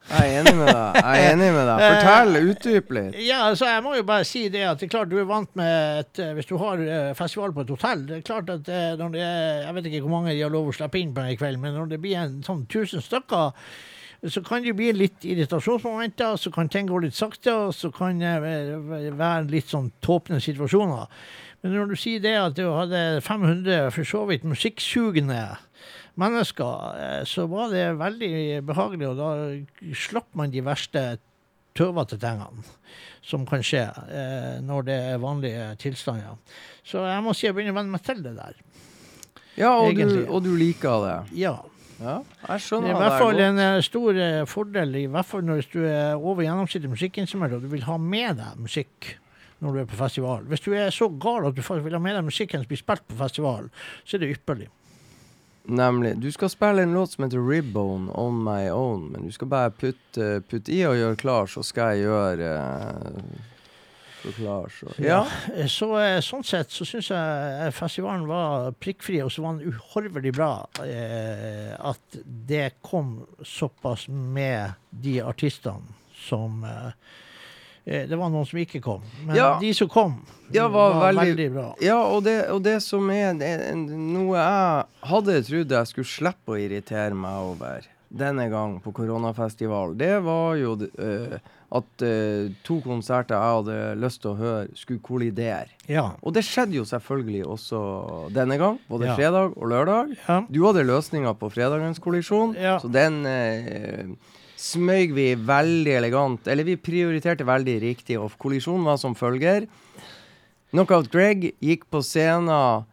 [0.04, 0.98] Jeg er enig med deg.
[0.98, 1.82] Jeg er enig med deg.
[1.84, 3.16] Fortell, utdyp litt.
[3.24, 5.50] Ja, altså jeg må jo bare si det at det er klart du er vant
[5.56, 8.68] med et, eh, Hvis du har eh, festival på et hotell Det er klart at
[8.68, 11.14] eh, når det er Jeg vet ikke hvor mange de har lov å slippe inn
[11.16, 13.72] på en kveld, men når det blir en sånn 1000 stykker,
[14.34, 18.20] så kan det bli litt irritasjonsmomenter, så kan ting gå litt sakte, og så kan
[18.22, 21.10] det være litt sånn tåpne situasjoner.
[21.64, 25.42] Men når du sier det at du hadde 500 for så vidt musikksugende
[26.20, 31.04] mennesker, eh, så var det veldig behagelig, og da slapp man de verste
[31.74, 32.64] tøvete tingene
[33.24, 36.36] som kan skje eh, når det er vanlige tilstander.
[36.86, 38.58] Så jeg må si jeg begynner å venne meg til det der.
[39.58, 41.16] Ja, og du, og du liker det.
[41.44, 41.56] Ja.
[42.02, 42.16] Ja,
[42.48, 44.16] jeg Det er i hvert fall en eh, stor
[44.50, 48.40] fordel, i hvert fall når du er over gjennomsnittet musikkinstrument, og du vil ha med
[48.42, 49.14] deg musikk
[49.62, 50.46] når du er på festival.
[50.50, 53.06] Hvis du er så gal at du vil ha med deg musikken som blir spilt
[53.08, 53.70] på festival,
[54.04, 54.68] så er det ypperlig.
[55.64, 56.16] Nemlig.
[56.20, 59.72] Du skal spille en låt som heter Ribbone On My Own, men du skal bare
[59.72, 63.50] putte, putte i og gjøre klar, så skal jeg gjøre uh
[64.24, 65.26] så klar, så Ja.
[65.56, 65.68] ja.
[65.68, 69.74] Så, eh, sånn sett så syns jeg eh, festivalen var prikkfri, og så var den
[69.74, 75.92] uhorvelig bra eh, at det kom såpass med de artistene
[76.24, 77.23] som eh, Eh,
[77.84, 79.02] Det var noen som ikke kom.
[79.26, 79.58] Men Ja.
[79.60, 81.74] de som kom, Ja, var veldig- veldig bra.
[81.80, 86.52] Ja, og det, og det som er det, noe jeg hadde trodd jeg skulle slippe
[86.54, 87.82] å irritere meg over
[88.14, 91.38] denne gang på koronafestival, det var jo uh,
[91.72, 95.68] at uh, to konserter jeg hadde lyst til å høre, skulle kollidere.
[95.88, 96.12] Ja.
[96.22, 99.16] Og det skjedde jo selvfølgelig også denne gang, både Ja.
[99.16, 100.16] fredag og lørdag.
[100.28, 100.40] Ja.
[100.48, 104.06] Du hadde løsninga på fredagens kollisjon, så den eh,
[104.64, 109.66] smøg vi veldig elegant Eller vi prioriterte veldig riktig, og kollisjonen var som følger.
[110.74, 112.84] Knockout Greg gikk på scenen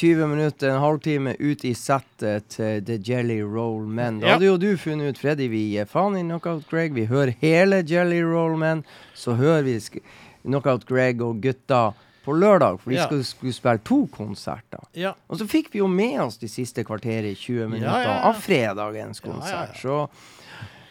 [0.00, 4.20] 20 minutter, en halvtime ut i settet til The Jelly Roll Men.
[4.22, 6.94] Da hadde jo du funnet ut, Freddy, vi gir faen i Knockout Greg.
[6.96, 8.84] Vi hører hele Jelly Roll Men.
[9.18, 9.74] Så hører vi
[10.46, 11.90] Knockout Greg og gutta
[12.24, 13.06] på lørdag, for de Ja.
[13.08, 14.80] skulle, skulle spille to konserter.
[14.94, 15.14] Ja.
[15.28, 19.20] Og så fikk vi jo med oss de siste kvarteret, 20 minutter, Ja, av fredagens
[19.20, 19.76] konsert.
[19.80, 20.08] Så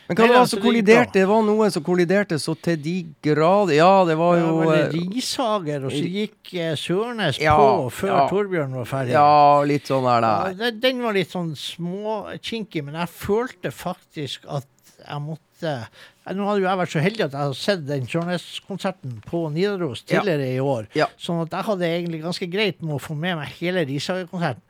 [0.10, 1.14] Men hva var det altså, som kolliderte?
[1.20, 4.72] Det var noe som kolliderte så til de grader Ja, det var jo ja, vel
[4.74, 8.24] eh, og så gikk eh, Sørnes Ja, på før ja.
[8.32, 9.14] Torbjørn var ferdig.
[9.14, 14.66] Ja, litt sånn der Ja, den- var litt sånn småkinkig, men jeg følte faktisk at
[15.00, 18.06] jeg måtte Eh, Nå hadde jo jeg vært så heldig at jeg hadde sett den
[18.10, 20.20] Sørnes-konserten på Nidaros Ja.
[20.22, 20.88] tidligere i år.
[20.96, 21.08] Ja.
[21.18, 24.62] Sånn at jeg hadde egentlig ganske greit med å få med meg hele Rishager-konserten.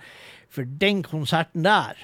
[0.49, 1.95] For den konserten der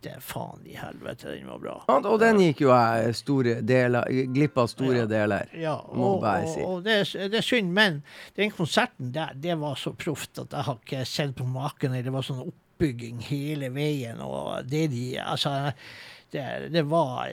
[0.00, 1.74] Fytte faen i helvete, den var bra.
[2.08, 5.06] Og den gikk jo jeg store deler, glipp av store Ja.
[5.06, 5.48] deler.
[5.60, 6.60] Ja, Må og, bare og, si.
[6.64, 8.02] og det, er- det er synd, men
[8.36, 11.92] den konserten der, det var så proft at jeg har ikke sett på maken.
[12.02, 15.72] Det var sånn oppbygging hele veien, og det de Altså,
[16.32, 17.28] det, det var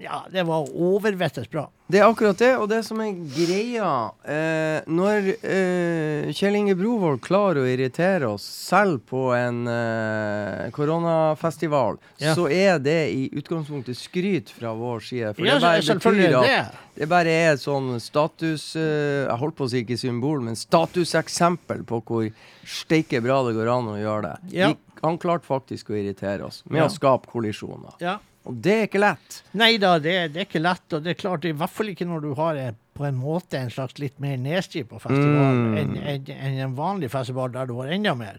[0.00, 1.68] Ja, det var overvettes bra.
[1.86, 3.90] Det er akkurat det, og det som er greia
[4.26, 12.00] eh, Når eh, Kjell Inge Brovold klarer å irritere oss selv på en eh, koronafestival,
[12.18, 12.34] Ja.
[12.34, 15.32] så er det i utgangspunktet skryt fra vår side.
[15.38, 19.68] For Ja, det bare betyr at det bare er sånn status eh, Jeg holdt på
[19.68, 22.30] å si ikke symbol, men statuseksempel på hvor
[22.66, 24.36] steike bra det går an å gjøre det.
[24.58, 24.72] Ja.
[24.74, 27.94] Vi, han klarte faktisk å irritere oss med å skape kollisjoner.
[28.02, 28.18] Ja.
[28.46, 29.40] Og det er ikke lett.
[29.58, 32.06] Nei da, det, det er ikke lett, og det er klart, i hvert fall ikke
[32.06, 32.60] når du har
[32.96, 35.74] på en måte en slags litt mer nedstid på festival Mm.
[35.80, 38.38] enn en, en, en vanlig festival der du har enda mer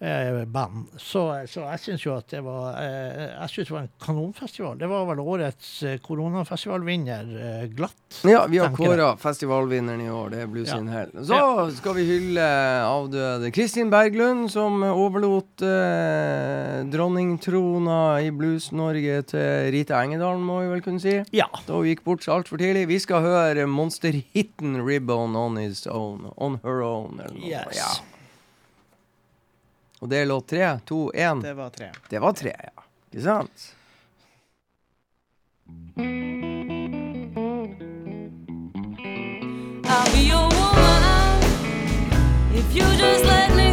[0.00, 0.86] eh, band.
[0.96, 4.78] Så, så jeg syns jo at det var eh, Jeg synes det var en kanonfestival.
[4.78, 7.94] Det var vel årets eh, koronafestivalvinner eh, glatt.
[8.24, 10.30] Ja, vi har kåra festivalvinneren i år.
[10.32, 10.78] Det er Blues Ja.
[10.80, 11.10] in Hell.
[11.28, 11.40] Så
[11.76, 12.46] skal vi hylle
[12.88, 20.82] avdøde Kristin Berglund, som overlot eh, dronningtrona i Blues-Norge til Rita Engedalen, må vi vel
[20.84, 21.18] kunne si.
[21.36, 21.48] Ja.
[21.66, 22.86] Da hun gikk bort så altfor tidlig.
[22.90, 26.32] Vi skal høre monsterhiten 'Ribbon On His Own'.
[26.36, 27.50] On Her Own, eller noe.
[27.50, 27.76] Yes.
[27.76, 27.90] Ja.
[30.00, 31.42] Og det er låt tre, to, én.
[31.42, 31.90] Det var tre.
[32.08, 32.82] Det var tre, ja.
[33.10, 33.74] Ikke sant?
[39.90, 41.42] I'll be your woman
[42.54, 43.67] if you just let me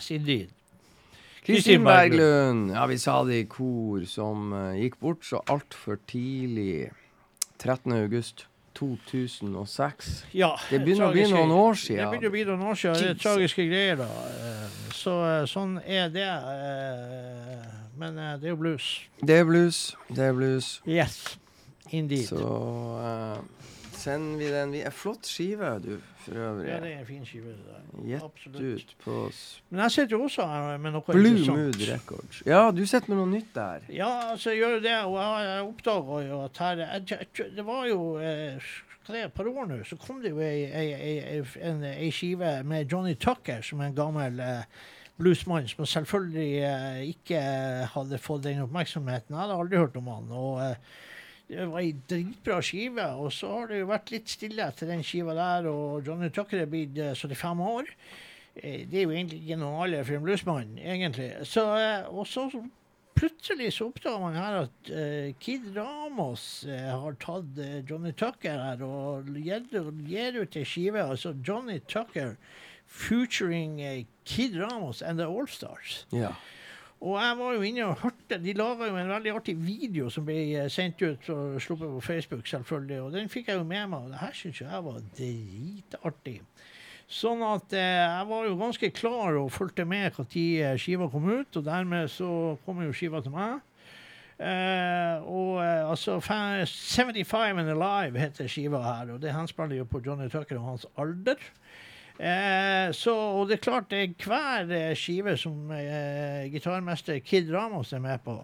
[0.00, 0.26] own.
[0.26, 0.48] Yes.
[1.44, 2.70] Kristin Berglund.
[2.70, 6.90] Ja, vi sa det i kor, som uh, gikk bort så altfor tidlig.
[7.60, 7.92] 13.
[7.92, 8.46] august
[8.78, 10.24] 2006.
[10.32, 13.00] Ja, Det begynner å bli noen år Det begynner å bli noen år siden.
[13.02, 14.08] Det er tragiske greier, da.
[14.08, 16.28] Eh, Så eh, sånn er det.
[18.00, 18.86] Men det er jo blues.
[19.20, 19.80] Det er blues.
[20.08, 20.70] Det er blues.
[20.88, 21.18] Yes,
[21.90, 22.30] indeed.
[22.30, 23.36] Så uh,
[23.92, 26.68] sender vi den vi er Flott skive, du, for øvrig.
[26.68, 27.54] Ja, det er en fin skive.
[28.06, 29.16] Gjett ut på
[29.70, 31.46] Men jeg sitter jo også her med noe Blue.
[31.56, 32.42] Mood Records.
[32.46, 33.88] Ja, du sitter med noe nytt der.
[33.94, 37.50] Ja, altså, jeg gjør jo det, og jeg, oppdaga jo at her jeg, jeg, jeg-
[37.56, 38.70] Det var jo eh,
[39.10, 41.42] et par år nå, så kom det jo ei, ei, ei,
[41.90, 44.62] ei, skive med Johnny Tucker, som er en gammel eh,
[45.18, 47.40] bluesmann som selvfølgelig eh, ikke
[47.94, 49.34] hadde fått den oppmerksomheten.
[49.34, 50.30] Jeg hadde aldri hørt om han.
[50.30, 50.76] og eh,
[51.50, 55.02] det var ei dritbra skive, og så har det jo vært litt stille etter den
[55.06, 57.88] skiva der, og Johnny Tucker er blitt eh, 75 år.
[58.54, 61.32] Eh, Det er jo egentlig ikke noe alder for en bluesmann, egentlig.
[61.50, 62.46] Så, eh, og så
[63.20, 68.62] plutselig så oppdager man her at eh, Kid Ramos eh, har tatt eh, Johnny Tucker
[68.68, 71.02] her og gir, ut ei skive.
[71.02, 72.36] Altså Johnny Tucker
[72.86, 76.04] featuring eh, Kid Ramos and the Allstars.
[76.14, 76.32] Ja.
[77.00, 80.26] Og jeg var jo inne og hørte De laga jo en veldig artig video som
[80.26, 83.00] ble eh, sendt ut og sluppet på Facebook, selvfølgelig.
[83.06, 86.36] Og den fikk jeg jo med meg, og det her syns jeg var dritartig.
[87.10, 91.56] Sånn at eh, jeg var jo ganske klar og fulgte med når skiva kom ut,
[91.56, 92.30] og dermed så
[92.66, 93.58] kom jo skiva til meg.
[94.40, 100.00] Eh, og eh, altså 75 and Alive heter skiva her, og det henspiller jo på
[100.06, 101.36] Johnny Tucker og hans alder.
[102.20, 107.48] Eh, så, og det er klart, det er hver eh, skive som eh, gitarmester Kid
[107.54, 108.34] Ramos er med på.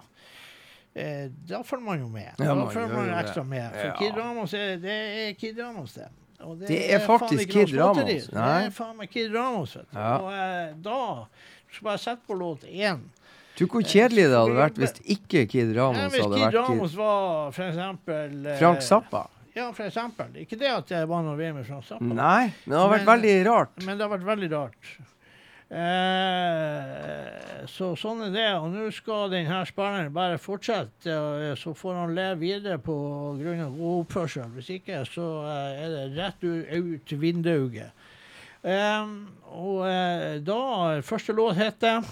[0.97, 2.31] Eh, da følger man jo med.
[2.41, 3.51] Ja, da følger man ekstra det.
[3.51, 3.67] med.
[3.75, 3.97] For Ja.
[4.01, 4.97] Kid Ramos er, det
[5.27, 6.09] er Kid Ramos, det.
[6.41, 8.05] Og Det er faen faktisk Kid Ramos.
[8.31, 9.99] Det er faen meg Kid Ramos, vet du.
[9.99, 10.17] Ja.
[10.17, 11.03] Og eh, da
[11.73, 13.05] skal bare sette på låt én.
[13.57, 16.53] Du, hvor kjedelig det hadde vært hvis ikke Kid Ramos Ramos hvis hadde Kid vært
[16.53, 19.23] Kid Ramos var for eksempel eh, Frank Zappa.
[19.57, 20.35] Ja, for eksempel.
[20.43, 22.03] Ikke det at jeg var noe VM i Frankrike.
[22.05, 23.77] Nei, men det har vært Men- veldig rart.
[23.87, 24.91] Men det har vært veldig rart.
[25.67, 28.47] Eh, så sånn er det.
[28.61, 31.17] Og nå skal denne spilleren bare fortsette,
[31.59, 32.95] så får han leve videre på
[33.41, 34.53] grunn av god oppførsel.
[34.59, 37.91] Hvis ikke, så eh, er det rett ut vinduet.
[38.67, 39.11] Eh,
[39.57, 40.61] og eh, da
[41.07, 42.05] Første låt heter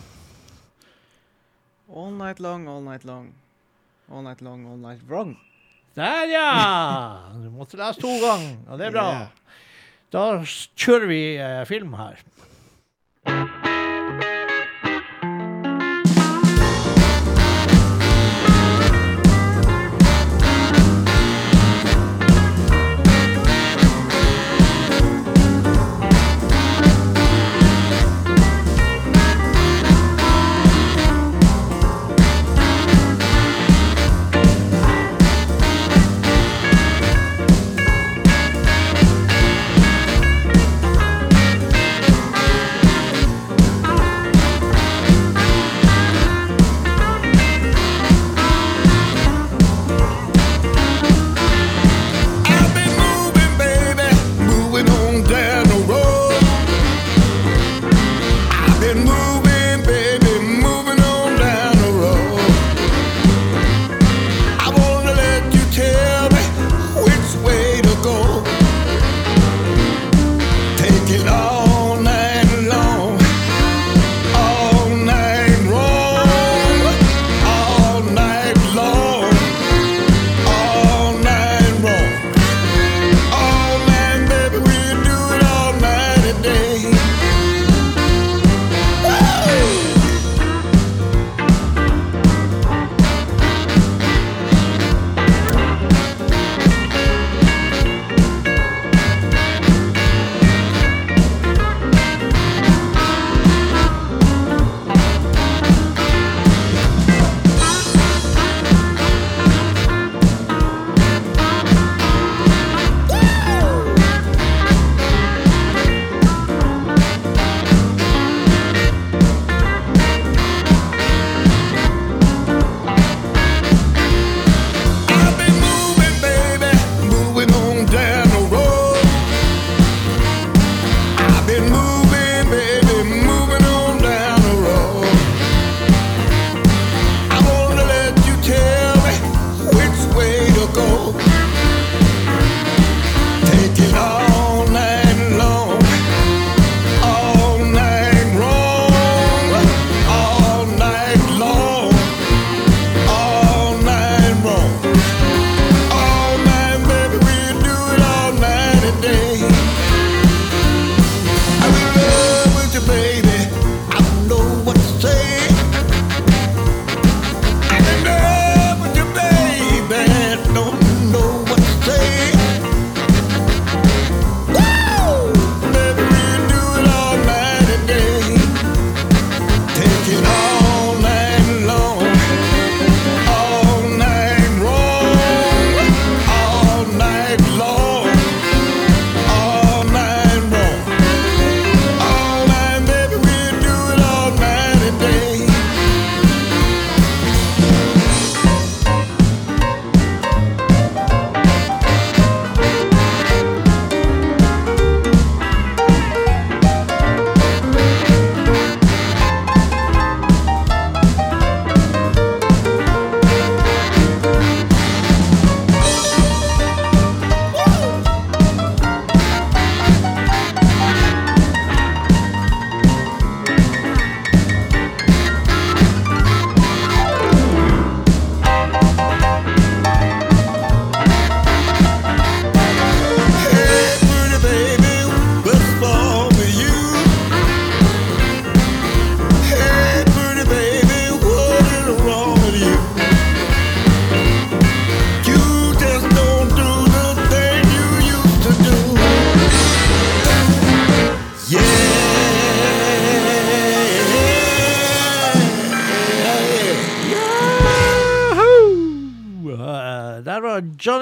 [1.94, 3.32] All night long, all night long.
[4.10, 5.36] All night long, all night wrong.
[5.94, 6.48] Der, ja!
[7.44, 9.08] Du måtte lese to ganger, og det er bra.
[10.14, 10.24] Da
[10.78, 12.22] kjører vi eh, film her.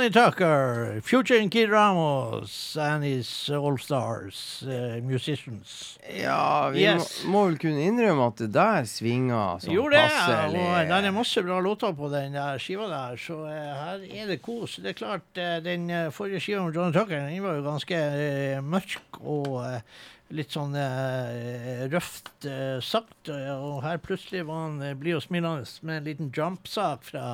[0.02, 5.96] Johnny Tucker, Future Kid Ramos and his all-stars uh, musicians.
[6.20, 7.22] Ja, vi Yes.
[7.24, 10.58] må, må vel kunne innrømme at det der svinger sånn Jo, det passelig.
[10.58, 14.26] og det er masse bra låter på den der skiva der, så uh, her er
[14.32, 14.80] det kos.
[14.82, 17.94] Det er klart, uh, den eh, forrige skiva med Johnny Tucker den var jo ganske
[17.94, 19.86] eh, mørk og eh,
[20.32, 25.66] litt sånn eh, røft eh, sagt, og her plutselig var han eh, blid og smilende
[25.86, 27.26] med en liten jumpsak fra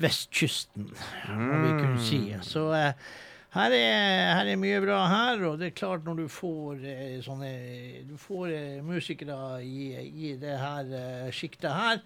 [0.00, 0.90] vestkysten,
[1.32, 2.20] om vi kunne si.
[2.44, 3.08] Så eh,
[3.56, 7.18] her er, her er mye bra her, og det er klart når du får eh,
[7.24, 7.52] sånne
[8.08, 12.02] Du får eh, musikere i, i det her eh, sjiktet her,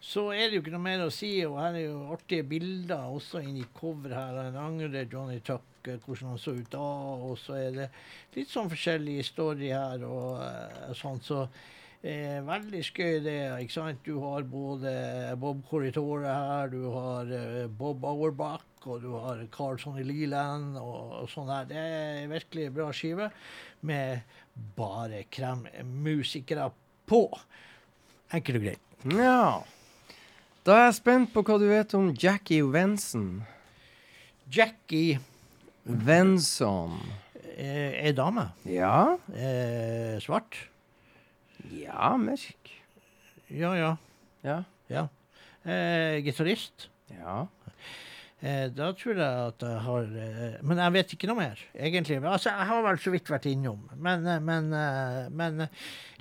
[0.00, 1.32] så er det jo ikke noe mer å si.
[1.46, 4.38] Og her er jo artige bilder også inni cover her.
[4.46, 6.86] En angrer Johnny Tuck, eh, hvordan han så ut da.
[7.30, 7.90] Og så er det
[8.38, 11.20] litt sånn forskjellig story her og eh, sånn.
[11.24, 11.44] Så
[12.00, 13.60] Eh, veldig skøy det.
[13.60, 13.98] ikke sant?
[14.06, 14.90] Du har både
[15.36, 21.18] Bob Corritore her, du har eh, Bob Auerbach, og du har Carlson i Leland og,
[21.18, 21.66] og sånn her.
[21.68, 23.28] Det er virkelig bra skive
[23.84, 24.24] med
[24.78, 26.70] bare kremmusikere
[27.10, 27.26] på.
[28.32, 28.96] Enkelt og greit.
[29.20, 29.60] Ja.
[30.66, 33.40] Da er jeg spent på hva du vet om Jackie Venson.
[34.52, 35.18] Jackie
[35.84, 36.98] Venson.
[37.56, 38.50] eh, dame.
[38.68, 39.16] Ja?
[39.32, 40.56] Eh, svart.
[41.72, 42.70] Ja, mørk.
[43.50, 43.94] Ja, ja.
[44.44, 44.58] Ja.
[44.88, 45.06] ja.
[45.64, 46.88] Eh, Gitarist.
[47.10, 47.46] Ja.
[48.42, 52.16] Eh, da tror jeg at jeg har eh, Men jeg vet ikke noe mer, egentlig.
[52.24, 54.70] Altså, jeg har vel så vidt vært innom, men, eh, men,
[55.36, 55.66] men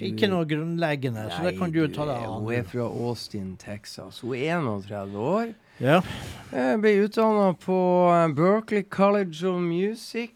[0.03, 1.29] ikke noe grunnleggende.
[1.31, 2.41] så det kan du ta deg av.
[2.43, 4.19] Hun er fra Austin, Texas.
[4.19, 5.53] Hun er 31 år.
[5.79, 6.01] Ja.
[6.51, 7.77] Jeg ble utdanna på
[8.35, 10.33] Berkeley College of Music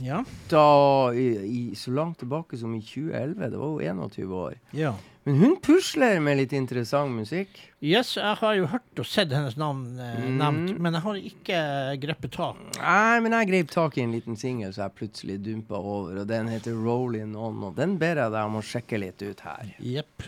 [0.00, 0.22] Ja.
[0.48, 3.50] da i, i, så langt tilbake som i 2011.
[3.52, 4.56] Da var hun 21 år.
[4.72, 4.94] ja.
[5.26, 7.56] Men hun pusler med litt interessant musikk.
[7.82, 10.36] Yes, jeg har jo hørt og sett hennes navn eh, Mm.
[10.38, 11.58] nevnt, men jeg har ikke
[12.04, 12.60] grepet tak.
[12.78, 16.26] Nei, men jeg grep tak i en liten singel som jeg plutselig dumpa over, og
[16.30, 19.74] den heter 'Rolling On, og den ber jeg deg om å sjekke litt ut her.
[19.82, 20.22] Jepp.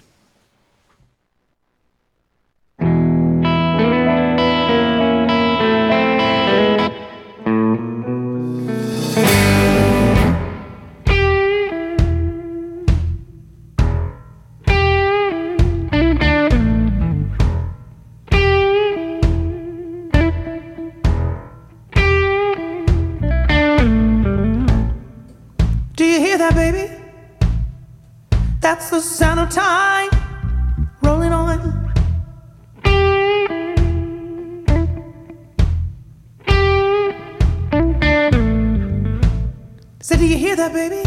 [40.69, 41.03] Baby?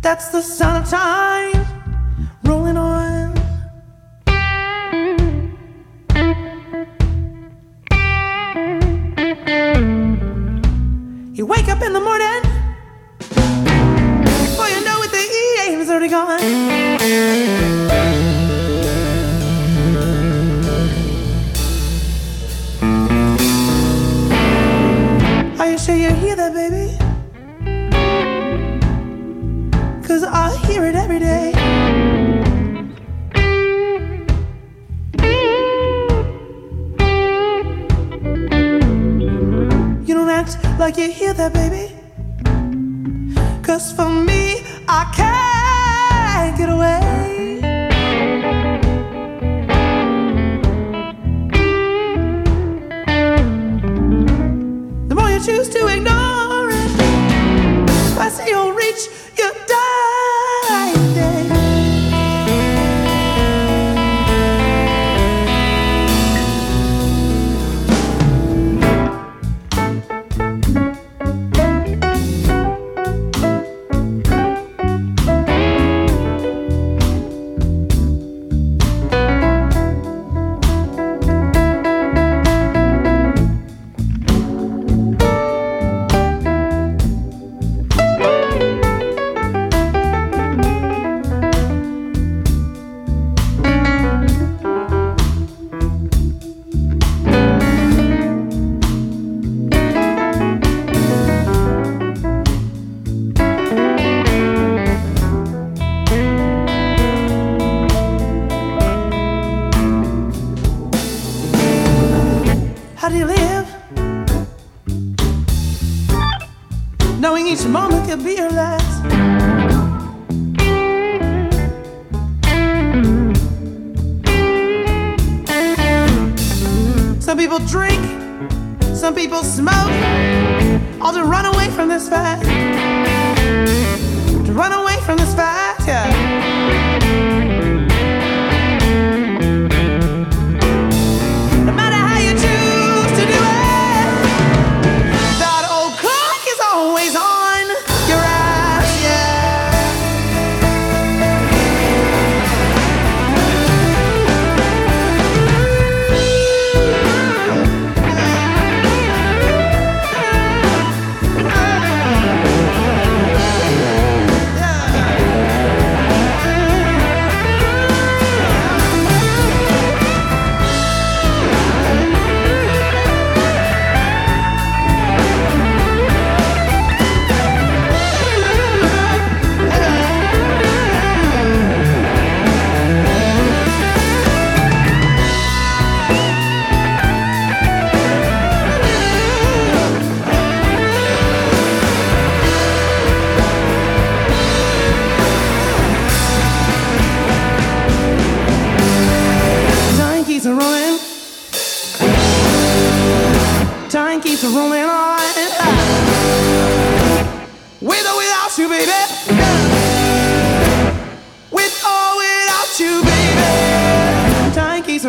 [0.00, 0.86] That's the sound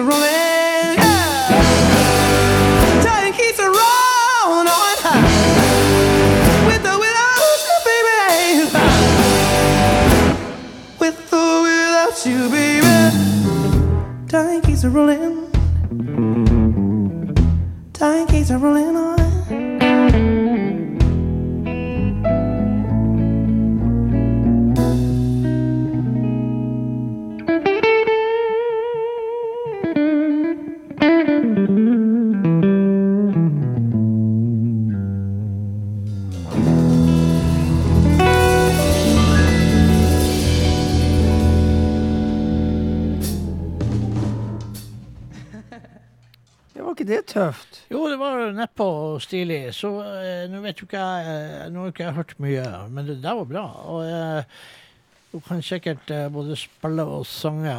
[0.05, 0.99] Rolling.
[3.57, 4.67] A rolling.
[6.67, 8.69] With without you, baby.
[10.99, 12.95] With without you, baby.
[14.83, 15.44] Rolling.
[49.15, 49.61] Og stilig.
[49.75, 53.07] Så eh, nå vet jo ikke jeg eh, Nå har ikke jeg hørt mye, men
[53.07, 53.65] det der var bra.
[53.91, 54.59] Og eh,
[55.33, 57.73] du kan sikkert både spille og synge.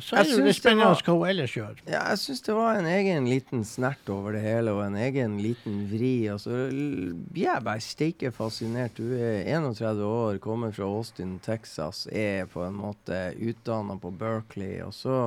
[0.00, 1.80] Så er det jo litt spennende hva hun ellers gjør.
[1.84, 5.36] Ja, jeg syns det var en egen liten snert over det hele, og en egen
[5.42, 6.12] liten vri.
[6.32, 8.96] Og så er jeg bare steike fascinert.
[8.96, 14.78] Du er 31 år, kommer fra Austin, Texas, er på en måte utdanna på Berkeley,
[14.86, 15.18] og så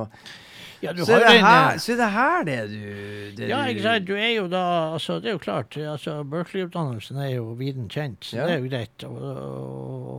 [0.82, 2.78] Ja, du så, er har det en, her, så er det her det du
[3.38, 4.06] det Ja, ikke sant.
[4.08, 4.62] Du er jo da
[4.96, 5.76] altså, Det er jo klart.
[5.76, 8.46] altså Berkeley-utdannelsen er jo viden kjent, så Ja.
[8.46, 9.04] det er jo greit.
[9.04, 9.20] Og,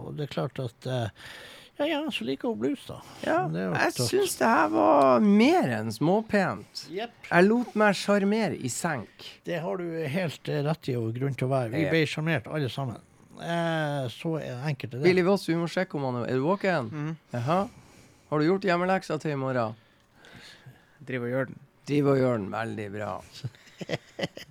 [0.07, 1.09] og det er klart at eh,
[1.79, 2.99] Ja, ja, så liker hun blues, da.
[3.25, 6.83] Ja, jeg syns det her var mer enn småpent.
[6.93, 7.15] Yep.
[7.31, 9.25] Jeg lot meg sjarmere i senk.
[9.43, 11.73] Det har du helt eh, rett i og grunn til å være.
[11.73, 13.01] Vi ble sjarmert alle sammen.
[13.41, 15.03] Eh, så enkelt er det.
[15.07, 16.91] Billy Voss, vi må sjekke om han er Er du våken?
[16.93, 17.15] Mm.
[17.33, 17.63] Jaha.
[18.29, 19.73] Har du gjort hjemmeleksa til i morgen?
[21.07, 21.59] Driver og gjør den.
[21.89, 23.13] Driver og gjør den veldig bra.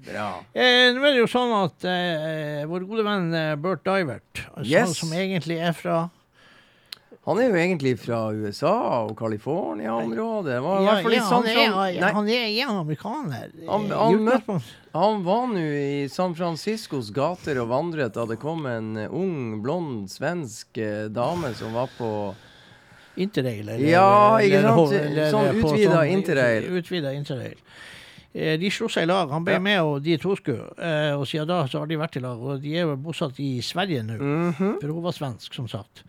[0.05, 0.24] Bra.
[0.53, 4.66] Eh, nå er det jo sånn at eh, vår gode venn eh, Bert Divert, altså,
[4.68, 4.96] Yes.
[4.98, 6.00] som egentlig er fra
[7.24, 8.72] Han er jo egentlig fra USA
[9.07, 10.57] og California-området.
[10.59, 13.53] Ja, ja, han, er, han er ja, amerikaner.
[13.70, 14.59] Han- han møtte-
[14.92, 20.11] han var nå i San Franciscos gater og vandret da det kom en ung, blond
[20.12, 22.11] svensk eh, dame som var på
[23.16, 23.68] Interrail.
[23.68, 24.92] Eller, Ja, ikke eller- sant?
[24.92, 26.62] eller- Sånn utvida sånn- interrail.
[26.70, 27.56] Utvida interrail.
[28.34, 29.28] Eh, De slo seg i lag.
[29.30, 29.58] Han ble Ja.
[29.60, 30.72] med, og de to skulle.
[30.78, 32.38] Eh, og siden da så har de vært i lag.
[32.40, 34.18] Og de er jo bosatt i Sverige nå.
[34.18, 34.80] Mhm.
[34.80, 36.02] For hun var svensk, som sagt.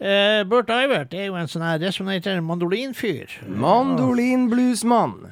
[0.00, 3.28] Eh, Bert Ivert er jo en sånn her resonnerende mandolinfyr.
[3.48, 5.30] Mandolinbluesmann.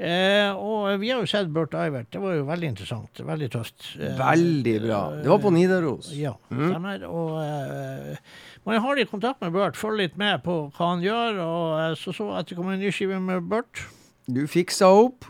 [0.00, 2.06] Eh, og vi har jo sett Burt Ivert.
[2.14, 3.20] Det var jo veldig interessant.
[3.20, 3.90] Veldig tøft.
[4.00, 5.00] Eh, Veldig bra.
[5.20, 6.08] Det var på Nidaros.
[6.16, 6.62] Ja, mm.
[6.70, 7.04] stemmer.
[7.10, 8.16] Og eh,
[8.64, 9.76] man har litt kontakt med Burt.
[9.76, 11.42] følger litt med på hva han gjør.
[11.44, 13.84] Og eh, så så at det kom en ny skive med Burt.
[14.30, 15.28] Du fiksa opp.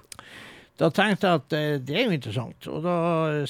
[0.81, 2.71] Da tenkte jeg at eh, det er jo interessant.
[2.71, 2.95] Og da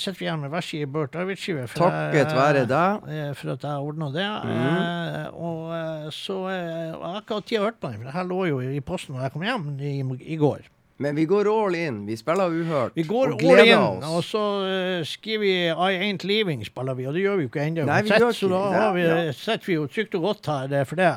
[0.00, 1.68] sitter vi igjen med hver side Burt Ivert-skive.
[1.76, 3.06] Takket være deg.
[3.12, 4.26] eh, For at jeg ordna det.
[4.48, 4.58] Mm.
[4.64, 8.08] Eh, og eh, så eh, Jeg har ikke hatt tid å høre på den, for
[8.08, 9.98] det her lå jo i posten da jeg kom hjem i,
[10.32, 10.64] i går.
[11.00, 12.02] Men vi går all in.
[12.06, 12.92] Vi spiller uhørt.
[12.94, 14.04] Vi går og all in, oss.
[14.10, 17.52] og så uh, skriver vi I Ain't Leaving, spiller vi, og det gjør vi jo
[17.52, 18.32] ikke ennå.
[18.36, 19.32] Så da har vi, ja.
[19.32, 21.14] sitter vi jo trygt og godt her det er for det.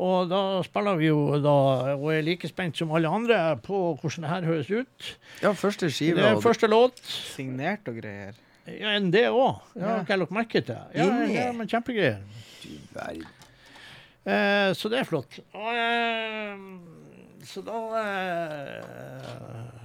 [0.00, 1.56] Og da spiller vi jo da,
[1.98, 5.10] og er like spent som alle andre på hvordan det her høres ut.
[5.42, 6.16] Ja, første skive.
[6.16, 7.02] Det er første låt.
[7.04, 8.38] Signert og greier.
[8.70, 9.60] Ja, enn det òg.
[9.74, 9.90] Ja, Ja.
[9.90, 10.80] har ikke jeg lagt merke til.
[10.94, 12.24] Ja, ja, men kjempegreier.
[12.94, 13.28] Verden.
[14.24, 15.38] Eh, så det er flott.
[15.52, 16.56] Og, eh,
[17.44, 19.79] så da eh,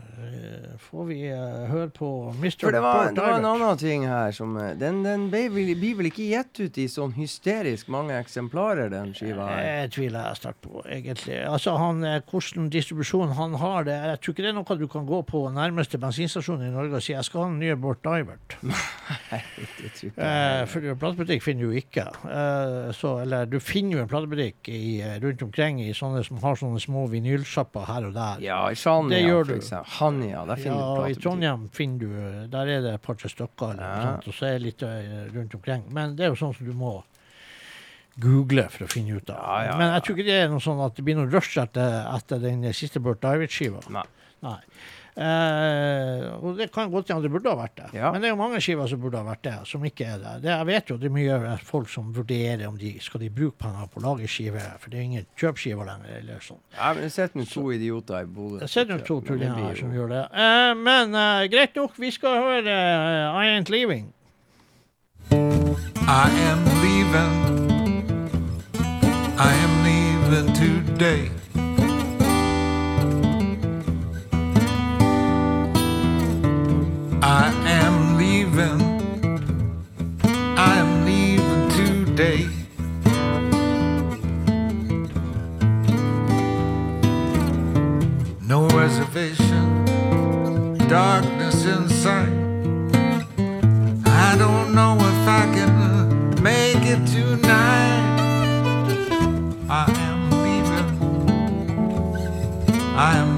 [0.79, 2.55] får vi eh, høre på Mr.
[2.61, 6.09] For det var, det var en annen ting her som eh, Den, den blir vel
[6.09, 9.61] ikke gitt ut i sånn hysterisk mange eksemplarer, den skiva her?
[9.83, 11.39] Jeg tviler jeg sterkt på, egentlig.
[11.47, 14.87] Altså, han, eh, Hvordan distribusjon han har det Jeg tror ikke det er noe du
[14.91, 18.01] kan gå på nærmeste bensinstasjon i Norge og si jeg skal ha den nye Bort
[18.05, 18.57] Divert.
[18.69, 20.69] Nei, det tror ikke Eh, jeg.
[20.71, 22.05] for platebutikk finner du ikke.
[22.29, 26.39] Eh, så, eller du finner jo en platebutikk i, eh, rundt omkring i sånne som
[26.43, 28.41] har sånne små vinylsjapper her og der.
[28.45, 29.91] Ja, i Sanja, for eksempel.
[30.05, 31.17] Hania, der finner Ja, du i.
[31.19, 34.01] Trondheim finner du Der er det et par-tre stykker, eller Ja.
[34.05, 35.83] sånt, og så er det litt eh, rundt omkring.
[35.93, 36.95] Men det er jo sånn som du må
[38.19, 39.39] google for å finne ut av.
[39.43, 41.57] Ja, ja, Men jeg tror ikke det er noe sånn at det blir noe rush
[41.59, 43.81] etter, etter den siste Burt Divert-skiva.
[43.91, 44.05] Nei.
[44.45, 44.59] Nei.
[45.15, 47.85] Eh, og det kan godt hende det burde ha vært det.
[47.95, 48.09] Ja.
[48.11, 50.33] Men det er jo mange skiver som burde ha vært det, som ikke er det.
[50.43, 53.55] det jeg vet jo det er mye folk som vurderer om de skal de bruke
[53.63, 56.17] penger på å lage skiver, for det er ingen kjøpskiver lenger.
[56.19, 56.59] eller sånn.
[56.75, 58.59] Ja, men det sitter noen to idioter i Bodø.
[58.65, 60.25] Jeg ser noen to tullinger her som gjør det.
[60.45, 64.11] Eh, men eh, greit nok, vi skal høre I Ain't Leaving.
[66.07, 67.33] I am leaving.
[69.39, 71.44] I am leaving today.
[77.27, 78.81] I am leaving.
[80.55, 82.47] I am leaving today.
[88.47, 89.85] No reservation,
[90.87, 92.29] darkness in sight.
[94.05, 98.05] I don't know if I can make it tonight.
[99.67, 100.89] I am leaving.
[102.95, 103.34] I am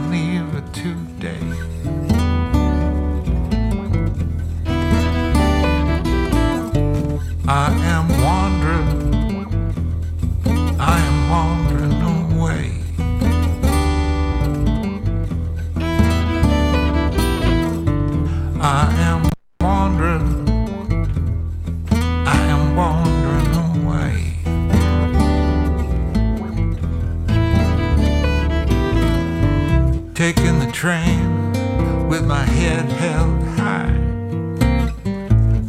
[30.78, 31.52] train
[32.08, 33.98] with my head held high.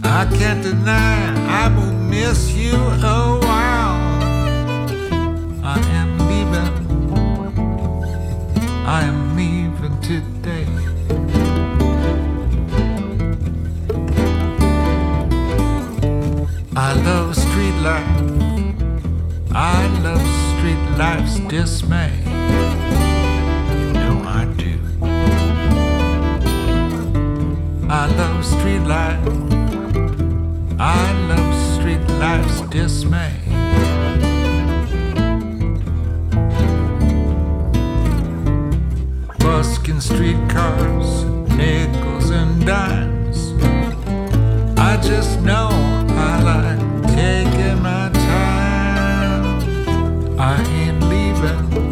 [0.04, 1.32] I can't deny
[1.62, 3.96] I will miss you a while.
[5.64, 6.74] I am leaving.
[8.84, 10.68] I am leaving today.
[16.76, 18.20] I love street life.
[19.54, 22.67] I love street life's dismay.
[27.91, 29.18] I love street life.
[30.78, 33.32] I love street life's dismay.
[39.39, 41.24] Busking streetcars,
[41.57, 43.55] nickels and dimes.
[44.78, 45.70] I just know
[46.11, 46.78] I like
[47.16, 49.59] taking my time.
[50.39, 51.88] I ain't leaving.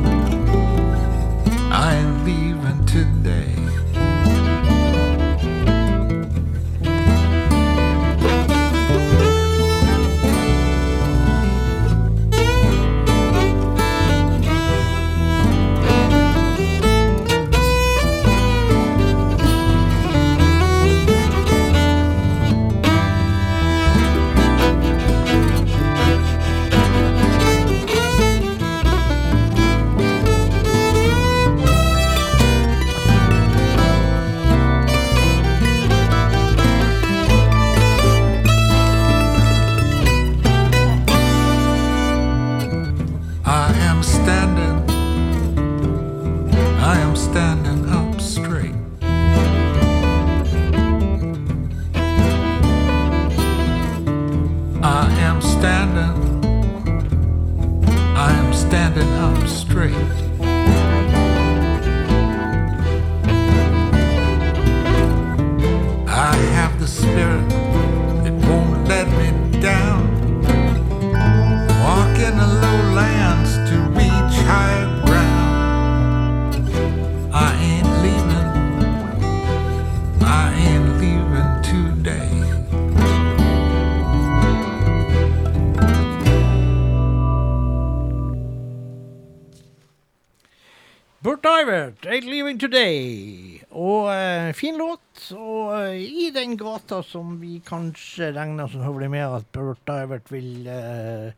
[92.57, 93.61] Ain't Today.
[93.77, 95.27] Og eh, fin låt.
[95.37, 100.31] Og eh, i den gata som vi kanskje regner som høvelig med at Burt Divert
[100.33, 101.35] vil eh,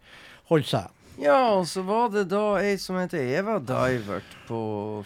[0.47, 0.95] holde seg.
[1.19, 4.61] Ja, og så var det da ei som heter Eva Divert på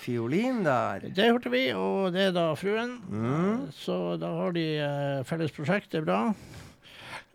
[0.05, 1.09] fiolin der.
[1.09, 2.99] Det hørte vi, og det er da fruen.
[3.09, 3.71] Mm.
[3.73, 6.21] Så da har de eh, felles prosjekt, det er bra.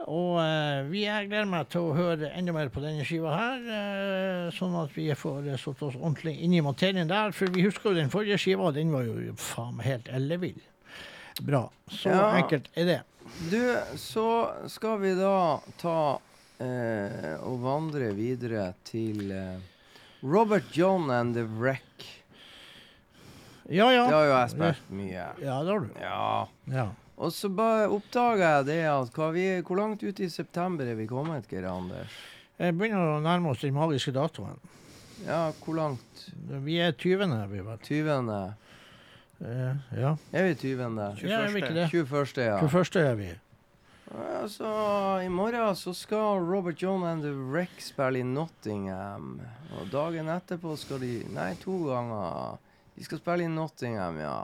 [0.05, 3.63] Og eh, vi jeg gleder meg til å høre enda mer på denne skiva her,
[3.65, 7.33] eh, sånn at vi får eh, satt oss ordentlig inn i materien der.
[7.33, 10.59] For vi husker jo den forrige skiva, den var jo faen helt ellevill.
[11.41, 11.63] Bra.
[11.89, 12.27] Så Ja.
[12.37, 12.99] enkelt er det.
[13.49, 13.57] Du,
[13.99, 14.27] så
[14.71, 15.97] skal vi da ta
[16.61, 19.57] eh, og vandre videre til eh,
[20.23, 22.05] Robert John and the Wreck.
[23.67, 24.05] Ja, ja.
[24.07, 25.25] Det har jo jeg spilt mye.
[25.43, 25.89] Ja, det har du.
[25.99, 26.47] Ja.
[26.71, 26.87] Ja.
[27.17, 31.07] Og så oppdaga jeg det at hva vi, hvor langt ut i september er vi
[31.09, 32.13] kommet, Geir Anders?
[32.57, 34.59] Jeg begynner å nærme oss den magiske datoen.
[35.25, 36.27] Ja, hvor langt?
[36.65, 37.33] Vi er 20.
[37.33, 37.81] er vi vel.
[37.81, 38.31] 20.
[39.41, 40.13] Eh, ja.
[40.31, 41.01] Er vi 20.?
[41.25, 41.89] ja, er vi ikke det?
[41.93, 42.59] 21., ja.
[42.61, 43.01] 21.
[43.01, 43.31] er vi.
[44.07, 44.71] Altså, Så
[45.25, 49.41] i morgen så skal Robert John and the Wreck spille i Nottingham.
[49.79, 52.57] Og dagen etterpå skal de Nei, to ganger.
[52.95, 54.37] De skal spille i Nottingham, ja.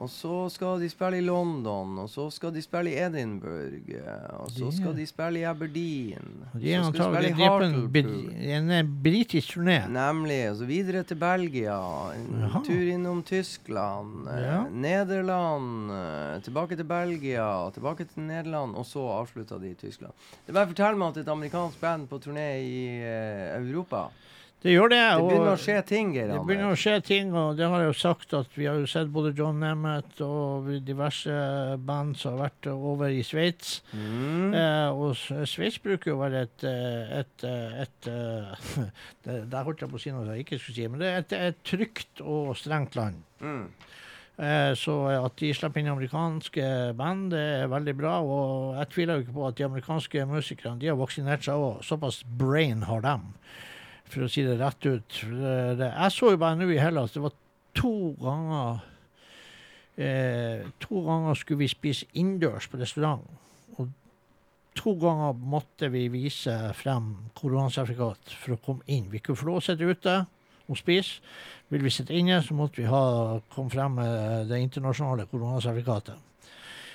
[0.00, 3.92] Og så skal de spille i London, og så skal de spille i Edinburgh.
[4.38, 4.72] Og så yeah.
[4.74, 6.30] skal de spille i Aberdeen.
[6.54, 9.76] De er antagelig de på en, en eh, britisk turné.
[9.92, 10.40] Nemlig.
[10.50, 11.76] Og så videre til Belgia.
[12.16, 12.62] En Aha.
[12.66, 14.28] tur innom Tyskland.
[14.28, 14.64] eh, Ja.
[14.70, 15.90] Nederland.
[15.92, 17.70] eh, tilbake til Belgia.
[17.70, 18.74] Tilbake til Nederland.
[18.74, 20.12] Og så avslutta de i Tyskland.
[20.46, 24.08] Det bare forteller meg at et amerikansk band på turné i eh, Europa
[24.62, 25.00] Det gjør det.
[25.02, 27.90] Det begynner å skje ting, Geir Det begynner å skje ting, og det har jeg
[27.90, 31.34] jo sagt at vi har jo sett både John Nemeth og diverse
[31.82, 33.80] band som har vært over i Sveits.
[33.90, 34.54] Mm.
[34.54, 35.16] Eh, og
[35.50, 38.86] Sveits bruker jo å være et, et, et, eh, et eh,
[39.26, 41.24] det, Der holdt jeg på å si noe jeg ikke skulle si, men det er
[41.24, 43.18] et, et trygt og strengt land.
[43.42, 43.66] Mm.
[44.42, 46.64] Eh, så at de slipper inn amerikanske
[46.98, 48.14] band, det er veldig bra.
[48.24, 51.82] Og jeg tviler jo ikke på at de amerikanske musikerne de har vaksinert seg òg.
[51.86, 53.28] Såpass brain har dem,
[54.12, 55.20] for å si det rett ut.
[55.22, 57.34] Jeg så jo bare nå i Hellas, det var
[57.76, 58.82] to ganger
[59.96, 63.24] eh, To ganger skulle vi spise innendørs på restaurant.
[63.78, 63.88] Og
[64.78, 69.08] to ganger måtte vi vise frem koronasertifikat for å komme inn.
[69.12, 70.18] Vi kunne få lov å sitte ute
[70.68, 71.22] og spise.
[71.72, 76.28] Vil vi sitte inne, så måtte vi ha, komme frem med det internasjonale koronasertifikatet.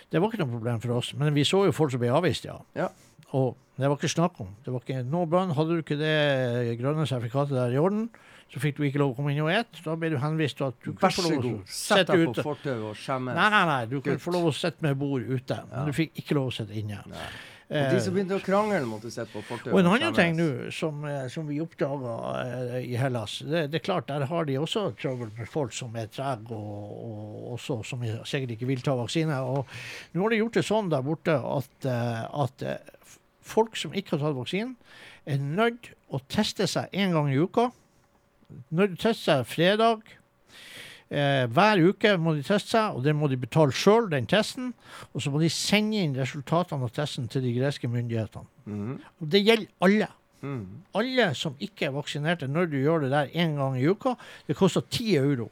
[0.07, 2.45] Det var ikke noe problem for oss, men vi så jo folk som ble avvist,
[2.47, 2.55] ja.
[2.78, 2.88] Ja.
[3.36, 4.53] Og det var ikke snakk om.
[4.65, 5.51] Det var ikke noe brann.
[5.57, 8.07] Hadde du ikke det grønne sertifikatet der i orden,
[8.47, 9.82] så fikk du ikke lov å komme inn og et.
[9.84, 12.88] Da ble du henvist til at du kunne få lov å sitte deg på fortauet
[12.88, 13.36] og skjemmes.
[13.36, 13.82] Nei, nei, nei.
[13.91, 15.86] Du kunne få lov å sitte med bord ute, men Ja.
[15.86, 17.03] du fikk ikke lov å sitte inne.
[17.11, 17.28] Nei.
[17.67, 20.38] Og Eh, de som begynte å krangle, måtte sitte på fortauet og en annen ting
[20.38, 22.13] nå, som, eh, som vi oppdaga
[22.80, 25.93] eh, i Hellas, det, det er klart, der har de også trøbbel med folk som
[25.99, 29.36] er trege og, og også som er- sikkert ikke vil ta vaksine.
[29.43, 29.67] Og
[30.15, 32.63] nå har de gjort det sånn der borte at, at
[33.48, 34.76] folk som ikke har tatt vaksinen,
[35.28, 37.70] er nødt å teste seg én gang i uka.
[38.72, 40.06] Nødt å teste seg fredag.
[41.08, 44.74] Eh, hver uke må de teste seg, og det må de betale sjøl, den testen.
[45.14, 48.48] Og så må de sende inn resultatene av testen til de greske myndighetene.
[48.68, 48.95] Mhm.
[49.22, 50.10] Og det gjelder alle.
[50.41, 50.84] Mm.
[50.93, 54.14] Alle som ikke er vaksinerte, når du gjør det der én gang i uka,
[54.48, 55.50] det koster 10 euro.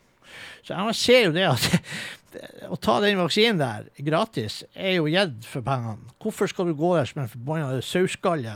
[0.65, 1.81] Så jeg ser jo det at
[2.69, 6.13] å ta den vaksinen der gratis, er jo gitt for pengene.
[6.21, 8.55] Hvorfor skal du gå der som en forbanna sauskalle,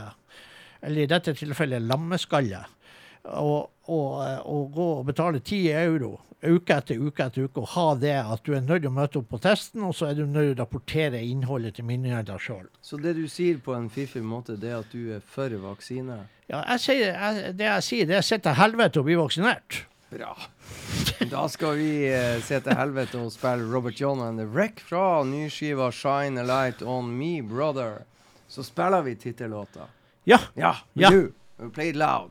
[0.80, 2.64] eller i dette tilfellet lammeskalle,
[3.36, 7.72] og, og, eh, og gå og betale 10 euro uke etter uke etter uke, og
[7.74, 10.16] ha det at du er nødt til å møte opp på testen, og så er
[10.18, 12.66] du nødt til å rapportere innholdet til myndighetene sjøl.
[12.84, 16.22] Så det du sier på en fiffig måte, det er at du er for vaksine?
[16.50, 19.84] Ja, jeg sier, jeg, det jeg sier, det er sitt til helvete å bli vaksinert.
[20.10, 20.36] Bra.
[21.30, 25.22] Da skal vi eh, se til helvete og spille Robert John and the Wreck fra
[25.24, 28.02] nyskiva 'Shine a Light On Me Brother'.
[28.48, 29.86] Så spiller vi tittellåta.
[30.24, 30.38] Ja.
[30.54, 31.10] Ja, Ja.
[31.10, 31.32] du.
[31.58, 32.30] We play it loud.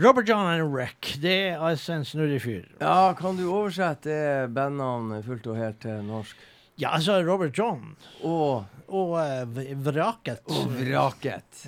[0.00, 1.18] Robert John and Wreck.
[1.20, 2.64] Det er altså en snurrig fyr.
[2.80, 6.46] Ja, kan du oversette bandnavnet fullt og helt til norsk?
[6.80, 7.90] Ja, altså Robert John
[8.24, 10.40] Og, og uh, Vraket.
[10.48, 11.66] og Vraket.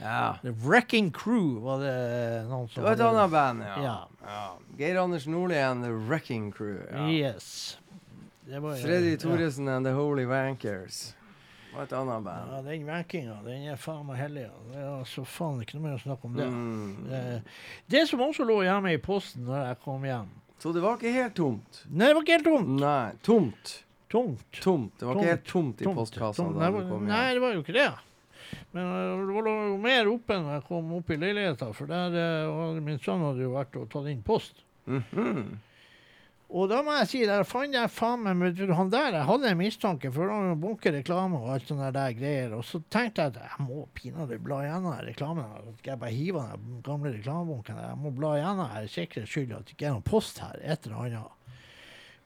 [0.00, 0.32] Ja.
[0.42, 1.94] The Wrecking Crew var det
[2.48, 3.76] noen Det som var et annet band, ja.
[3.82, 3.94] Ja.
[4.26, 4.42] ja.
[4.78, 6.80] Geir Anders Nordli and The Wrecking Crew.
[6.90, 7.06] Ja.
[7.06, 7.78] Yes.
[8.48, 9.16] Det var, Freddy.
[9.18, 11.14] Thoresen and The Holy Wankers.
[11.74, 12.52] Var et annet band.
[12.54, 14.46] Ja, den vekkinga, den er faen meg hellig.
[14.48, 14.54] ja.
[14.72, 16.46] Det er altså faen ikke noe mer å snakke om det.
[16.48, 16.94] Mm.
[17.10, 17.20] Det,
[17.92, 21.12] det som også lå hjemme i posten når jeg kom hjem Så det var ikke
[21.14, 21.82] helt tomt?
[21.90, 22.72] Nei, det var ikke helt tomt.
[22.80, 23.74] Nei, tomt.
[24.08, 24.44] Tomt.
[24.64, 24.94] Tomt.
[24.98, 25.22] Det var Tomt.
[25.26, 25.98] ikke helt tomt i Tomt.
[26.00, 26.58] postkassa Tomt.
[26.58, 27.88] da du kom var- Nei, det var jo ikke det.
[28.72, 32.16] Men øh, det var jo mer oppe når jeg kom opp i leiligheta, for der
[32.16, 34.64] øh, min sønn hadde jo vært og tatt inn post.
[34.88, 35.58] Mhm.
[36.48, 39.58] Og da må jeg si, der fant jeg faen meg Han der jeg hadde en
[39.60, 42.54] mistanke, for han bunker reklame og alt sånne der greier.
[42.56, 45.74] Og så tenkte jeg at jeg må pinadø bla gjennom reklamen.
[45.82, 47.82] Skal jeg bare hive den gamle reklamebunken?
[47.84, 50.56] Jeg må bla gjennom her, sikre skyld at det ikke er noen post her.
[50.64, 51.34] Et eller annet.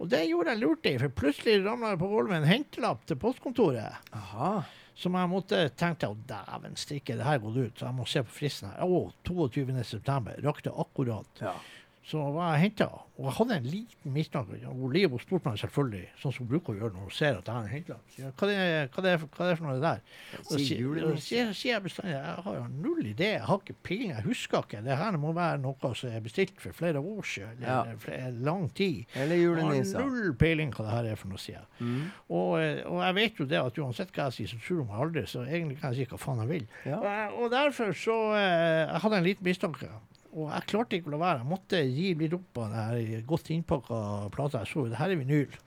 [0.02, 3.18] Og det gjorde jeg lurt i, for plutselig ramla jeg på gulvet en hentelapp til
[3.22, 4.14] postkontoret.
[4.18, 4.54] Aha.
[4.98, 8.22] Som jeg måtte tenkte å dæven stikke, det her gått ut, så jeg må se
[8.26, 8.82] på fristen her.
[8.86, 9.66] Å, 22.
[9.88, 10.38] september.
[10.46, 11.42] Rakk det akkurat.
[11.42, 11.54] Ja.
[12.02, 14.56] Så var jeg henta, og jeg hadde en liten mistanke.
[14.66, 17.46] Og Livo spurte meg selvfølgelig, sånn som hun bruker å gjøre når hun ser at
[17.46, 17.98] jeg har en.
[18.10, 18.48] Sier Hva
[18.90, 20.00] hva det er det for noe det der?
[20.40, 23.76] Og Si sier- sier sier jeg bestandig jeg har jo null idé, jeg har ikke
[23.86, 24.82] peiling, jeg husker ikke.
[24.82, 27.96] Det her må være noe som er bestilt for flere år siden, eller Ja.
[28.02, 29.04] flere, lang tid.
[29.14, 30.00] Eller julenissa.
[30.02, 31.66] null peiling hva det her er for noe, sier jeg.
[31.86, 32.10] Mm.
[32.30, 34.86] Og, eh, og jeg vet jo det at uansett hva jeg sier, så tror hun
[34.90, 36.66] meg aldri, så egentlig kan jeg si hva faen jeg vil.
[36.84, 36.98] Ja.
[37.30, 39.88] Og, og derfor så eh, Jeg hadde en liten mistanke.
[40.32, 41.42] Og jeg klarte ikke å la være.
[41.42, 43.98] Jeg måtte gi litt opp på den godt innpakka
[44.32, 44.62] plata.
[44.62, 45.58] Jeg så det her er vinyl.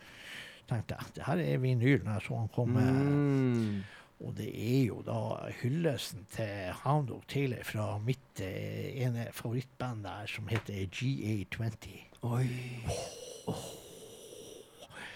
[0.69, 1.11] tenkte jeg.
[1.17, 2.81] Det her er vinyl når jeg så han komme.
[2.81, 3.83] Mm.
[4.25, 5.19] Og det er jo da
[5.59, 11.97] hyllesten til Hound Dog Taylor fra mitt eh, ene favorittband der, som heter GA20.
[12.23, 12.47] Oi.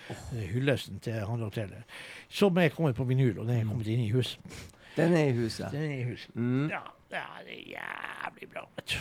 [0.10, 1.82] Det er Hyllesten til Hound Dog Taylor.
[2.30, 4.40] Som er kommet på vinyl, og den er kommet inn i huset.
[4.98, 5.72] Den er i huset.
[5.72, 6.36] Den er i huset.
[6.36, 6.70] Mm.
[6.70, 7.20] Ja, det
[7.56, 8.98] er jævlig bra, vet du.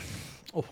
[0.58, 0.64] Oh.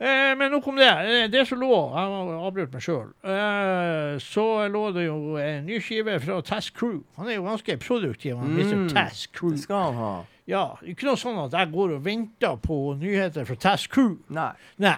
[0.00, 0.88] Eh, men nok om det.
[0.88, 3.08] Eh, Det som lå Jeg har avbrutt meg sjøl.
[3.26, 7.00] Eh, så lå det jo en ny skive fra Task Crew.
[7.18, 8.88] Han er jo ganske produktiv, han Mm.
[8.94, 9.50] Task Crew.
[9.56, 10.24] Det skal han ha.
[10.46, 14.16] Ja, Ikke noe sånn at jeg går og venter på nyheter fra Task Crew.
[14.30, 14.52] Nei.
[14.78, 14.96] Nei.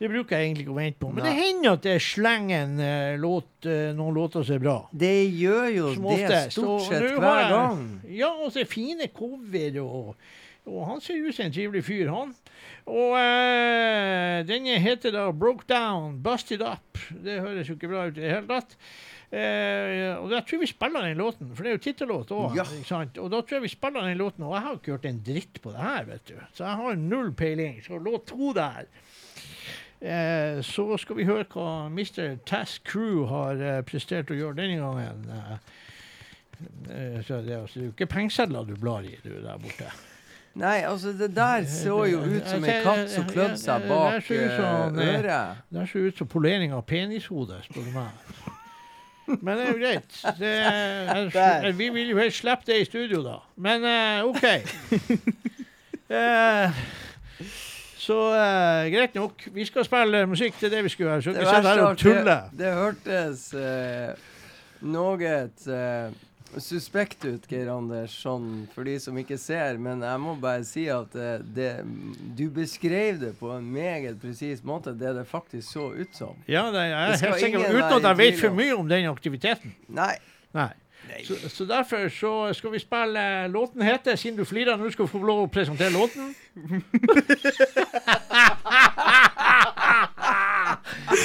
[0.00, 1.10] Det bruker jeg egentlig ikke å vente på.
[1.14, 4.88] Men det hender at det slenger en uh, låt, uh, noen låter som er bra.
[4.90, 7.84] Det gjør jo det stort sett hver gang.
[8.10, 10.16] Ja, og så er fine cover, og,
[10.64, 12.34] og han ser ut som en trivelig fyr, han.
[12.88, 17.00] Og eh, den heter da 'Broke Down, Busted Up'.
[17.24, 18.76] Det høres jo ikke bra ut i det hele tatt.
[19.34, 22.56] Eh, og jeg tror vi spiller den låten, for det er jo tittellåt òg.
[22.56, 22.66] Ja.
[23.20, 25.60] Og da tror jeg vi spiller den låten, og jeg har ikke hørt en dritt
[25.62, 26.36] på det her, vet du.
[26.52, 27.80] Så jeg har null peiling.
[27.82, 28.86] Så låt to der.
[30.00, 32.36] Eh, så skal vi høre hva Mr.
[32.46, 35.28] Task Crew har eh, prestert å gjøre denne gangen.
[36.92, 39.88] Eh, så det, altså, det er jo ikke pengesedler du blar i, du der borte.
[40.54, 44.42] Nei, altså, det der så jo ut som en katt som klødde seg bak eh,
[44.44, 45.62] eh, øret.
[45.74, 48.10] Det ser ut som polering av penishodet, spør du meg.
[49.40, 50.18] Men det er jo greit.
[50.38, 53.38] Det, vi vil jo helst slippe det i studio, da.
[53.56, 54.44] Men uh, OK.
[56.12, 56.84] Uh,
[58.06, 59.48] så uh, greit nok.
[59.54, 60.60] Vi skal spille musikk.
[60.60, 61.22] Det er det vi skal gjøre.
[61.22, 61.98] Så Det ikke sitte her og
[62.28, 64.30] det, det hørtes uh,
[64.84, 66.10] noe eh,
[66.62, 69.78] suspekt ut, Geir Anders, sånn for de som ikke ser.
[69.82, 71.70] Men jeg må bare si at eh, det,
[72.38, 76.38] du beskrev det på en meget presis måte, det det faktisk så ut som.
[76.50, 79.76] Ja, det, jeg er helt sikker, uten at jeg vet for mye om den aktiviteten.
[79.88, 80.14] Nei.
[80.54, 80.70] Nei.
[81.24, 85.10] Så, så derfor så skal vi spille Låten heter, siden du flirer nå, skal du
[85.12, 86.34] få lov å presentere låten.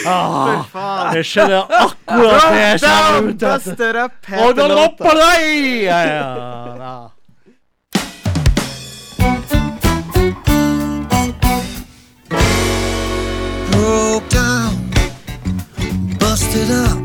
[0.06, 3.40] ah, det skjedde akkurat det jeg sa ut.
[3.40, 5.16] Buster up Og heter den låta.
[5.20, 5.84] deg!
[5.84, 7.10] Ja, ja, ja.
[13.72, 14.90] broke down,
[16.20, 16.98] busted up,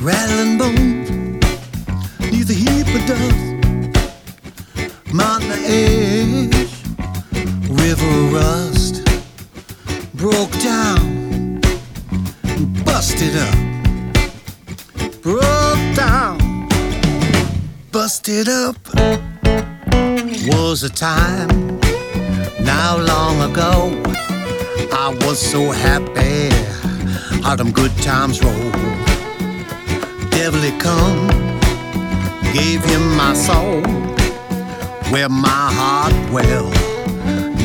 [0.00, 1.04] rattling bone,
[2.50, 3.40] a heap of dust,
[5.12, 6.54] mountain edge,
[7.68, 9.02] river rust,
[10.14, 11.60] broke down,
[12.84, 13.56] busted up,
[15.22, 16.68] broke down,
[17.90, 18.76] busted up.
[20.46, 21.78] Was a time
[22.60, 24.02] now long ago.
[24.92, 26.50] I was so happy
[27.42, 28.70] how them good times roll.
[30.30, 31.28] Devil he come,
[32.54, 33.82] gave him my soul,
[35.10, 36.70] where my heart well,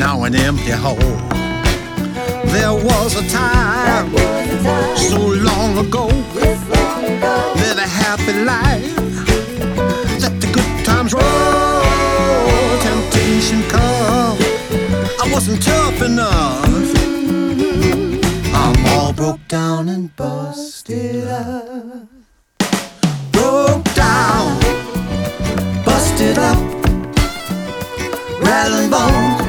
[0.00, 1.16] now an empty hole.
[2.54, 4.10] There was a time
[4.96, 6.06] so long ago,
[7.62, 8.96] live a happy life.
[10.22, 14.38] Let the good times roll, temptation come.
[15.22, 16.66] I wasn't tough enough.
[18.52, 22.19] I'm all broke down and busted up.
[23.50, 24.60] Broke down,
[25.84, 26.56] busted up,
[28.40, 29.42] rattling bones,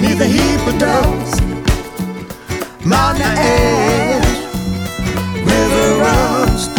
[0.00, 1.42] neath a heap of dust.
[2.86, 4.38] Mountain ash,
[5.52, 6.70] river rust,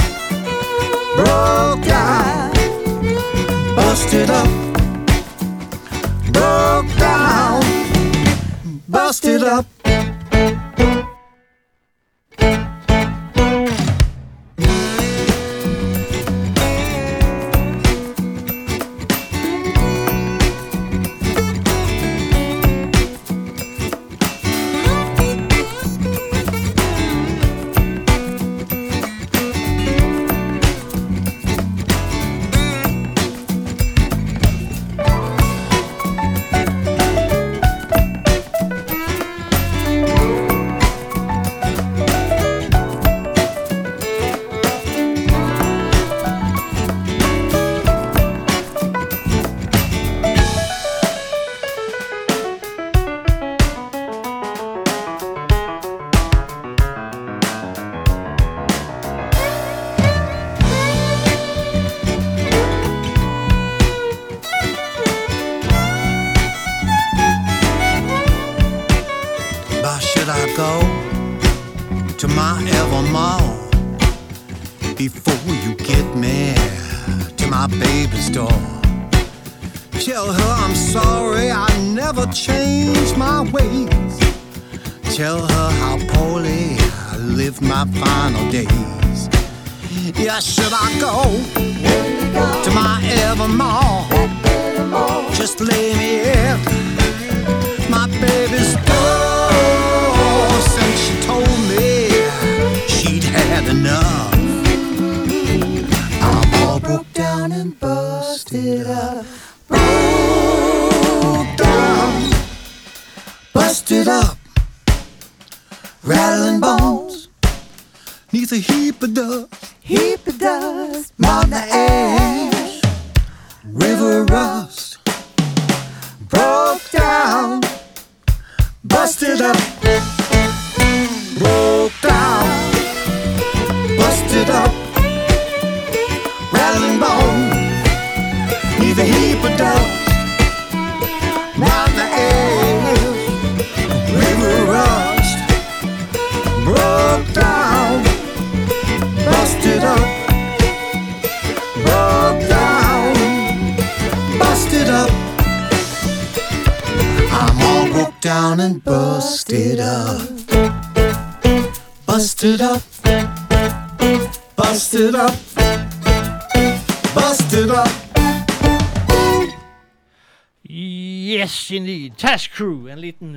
[1.16, 2.54] broke down,
[3.76, 4.50] busted up,
[6.34, 7.62] broke down,
[8.88, 9.79] busted up.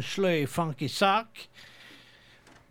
[0.02, 1.46] En sløy, funky sak.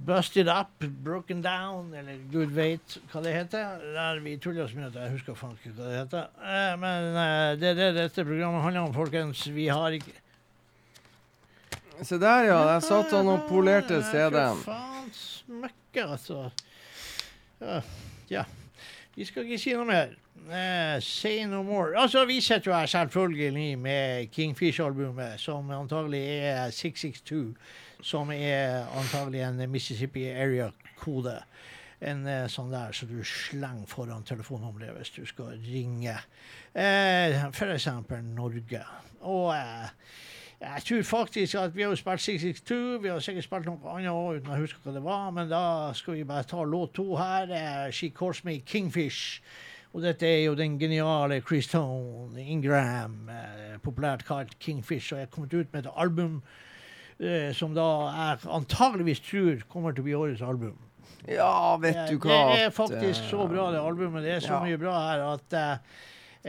[0.01, 3.83] Busted up, broken down, eller gud veit hva det heter.
[3.93, 6.31] Der vi tuller oss med at jeg husker faen ikke hva det heter.
[6.41, 9.45] Eh, men eh, det er det dette programmet handler om, folkens.
[9.53, 10.17] Vi har ikke
[12.01, 12.57] Se der, ja.
[12.65, 14.63] Der satt han og polerte Fy CD-en.
[14.65, 16.47] faen smøkke, altså.
[17.61, 17.75] Ja,
[18.31, 18.43] ja.
[19.13, 20.15] Vi skal ikke si noe mer.
[20.51, 21.95] Eh, say no more.
[21.97, 27.55] Altså, vi sitter jo her selvfølgelig med Kingfish-albumet, som antagelig er 662,
[28.01, 31.37] som er antagelig en Mississippi area-kode.
[32.01, 36.15] En uh, sånn der som du slenger foran telefonnummeret hvis du skal ringe.
[36.73, 38.81] Uh, for eksempel Norge.
[39.21, 39.89] Og eh,
[40.61, 44.39] jeg tror faktisk at vi har spilt 662, vi har sikkert spilt noe annet òg
[44.39, 45.63] uten å huske hva det var, men da
[45.93, 47.53] skal vi bare ta låt to her.
[47.53, 49.41] eh, She Calls Me Kingfish.
[49.91, 55.31] Og dette er jo den geniale Chris Tone Ingram, eh, populært kalt Kingfish, og er
[55.31, 56.37] kommet ut med et album
[57.19, 60.79] eh, som da jeg antageligvis tror kommer til å bli årets album.
[61.29, 62.39] Ja, vet du hva.
[62.53, 64.23] Det er faktisk så bra, det albumet.
[64.25, 64.63] Det er så ja.
[64.63, 65.99] mye bra her at eh,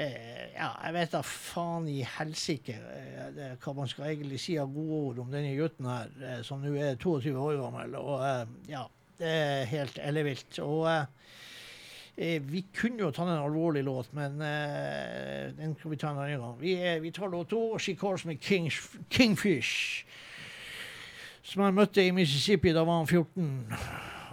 [0.05, 0.17] eh,
[0.55, 5.01] Ja, jeg vet da faen i helsike eh, hva man skal egentlig si av gode
[5.11, 7.99] ord om denne gutten her, eh, som nå er 22 år gammel.
[8.01, 8.87] Og ja,
[9.21, 10.63] det er helt ellevilt.
[10.65, 10.87] Og
[12.17, 16.41] vi kunne jo tatt en alvorlig låt, men eh, den kan vi ta en annen
[16.41, 16.59] gang.
[16.61, 18.71] Vi, eh, vi tar låt to, She Calls Me King,
[19.09, 20.05] Kingfish.
[21.43, 23.49] Som jeg møtte i Mississippi da var han 14.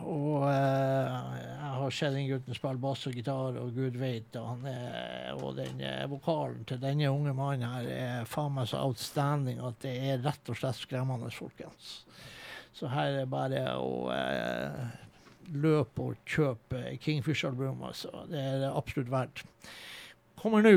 [0.06, 4.68] Og eh, jeg har sett den gutten spille bass og gitar, og gud vet og
[4.70, 9.60] er, Og den eh, vokalen til denne unge mannen her er faen meg så outstanding
[9.64, 12.02] at det er rett og slett skremmende, folkens.
[12.76, 15.08] Så her er det bare å eh,
[15.54, 18.12] løpe og kjøpe Kingfish-album, altså.
[18.30, 19.44] Det er det absolutt verdt.
[20.40, 20.76] Kommer nå.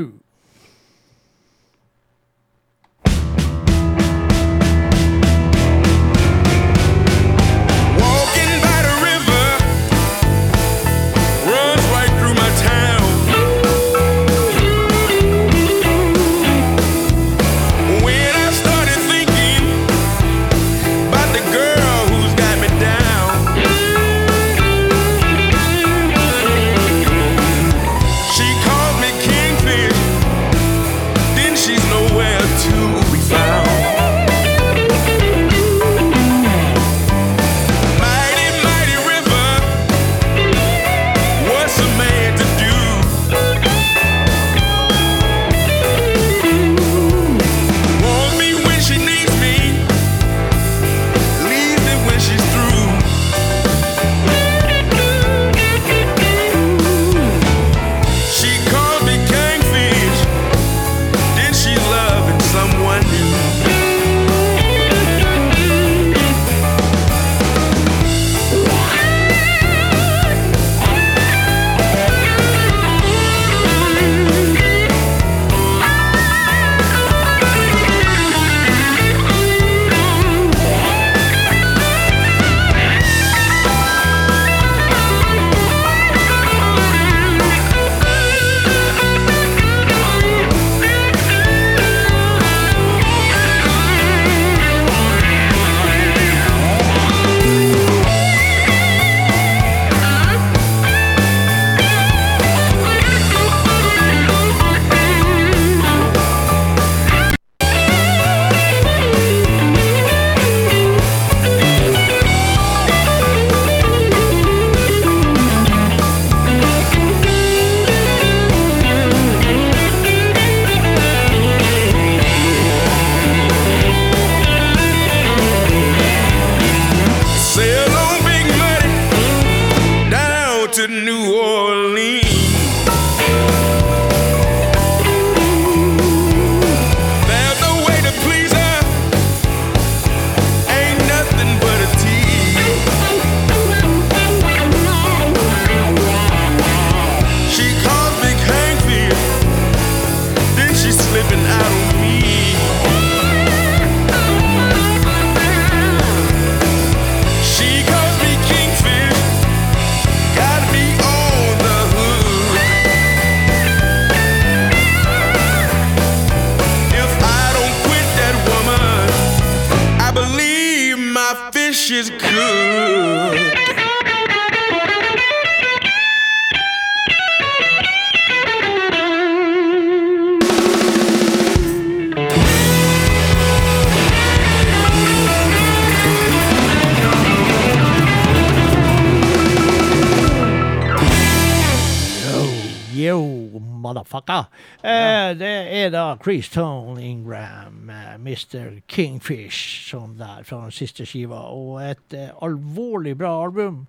[193.03, 194.45] Yo, motherfucker.
[194.83, 198.79] Eh, det er da Chris Tone Ingram, eh, Mr.
[198.87, 201.41] Kingfish, som der fra den siste skiva.
[201.51, 203.87] Og et eh, alvorlig bra album.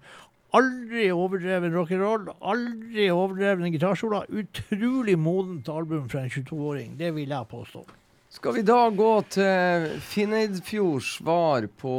[0.55, 4.25] Aldri overdreven rock'n'roll, aldri overdreven gitarsolo.
[4.31, 7.85] Utrolig modent album fra en 22-åring, det vil jeg påstå.
[8.35, 11.93] Skal vi da gå til Finneidfjords svar på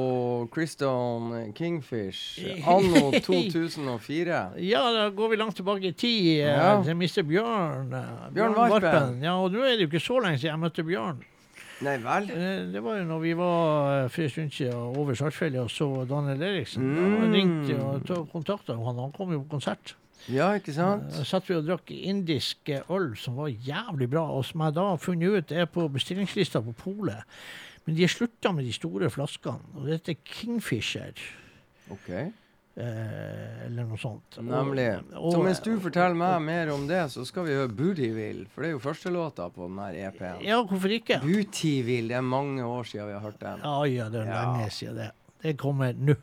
[0.54, 4.42] Christon Kingfish anno 2004?
[4.68, 6.74] Ja, da går vi langt tilbake i tid, eh, Ja.
[6.84, 7.24] til Mr.
[7.30, 7.94] Bjørn.
[7.96, 9.24] eh, Bjørn Varpen.
[9.24, 11.24] Ja, og nå er det jo ikke så lenge siden jeg møtte Bjørn.
[11.88, 12.30] Nei vel?
[12.32, 15.90] Eh, Det var jo når vi var for en stund siden over Saltfjellet og så
[16.08, 16.84] Daniel Eriksen.
[16.84, 17.16] Mm.
[17.22, 19.00] Da ringte og tok kontakt med han.
[19.08, 19.96] Han kom jo på konsert.
[20.32, 21.10] Ja, ikke sant?
[21.14, 24.74] Da satt vi og drakk indisk eh, øl som var jævlig bra, og som jeg
[24.74, 27.22] da har funnet ut er på bestillingslista på polet.
[27.86, 31.14] Men de har slutta med de store flaskene, og det heter Kingfisher.
[31.94, 32.10] Ok.
[32.76, 34.36] Eh, eller noe sånt.
[34.42, 34.88] Nemlig.
[35.16, 38.48] og- Så mens du forteller meg mer om det, så skal vi høre Bootyville.
[38.50, 40.42] For det er jo førstelåta på den her EP-en.
[40.44, 41.22] Ja, hvorfor ikke?
[41.22, 42.10] Bootyville.
[42.10, 43.60] Det er mange år siden vi har hørt den.
[43.64, 44.42] Ja, ja, det er Ja.
[44.58, 45.12] lenge siden det.
[45.44, 46.16] Det kommer nå.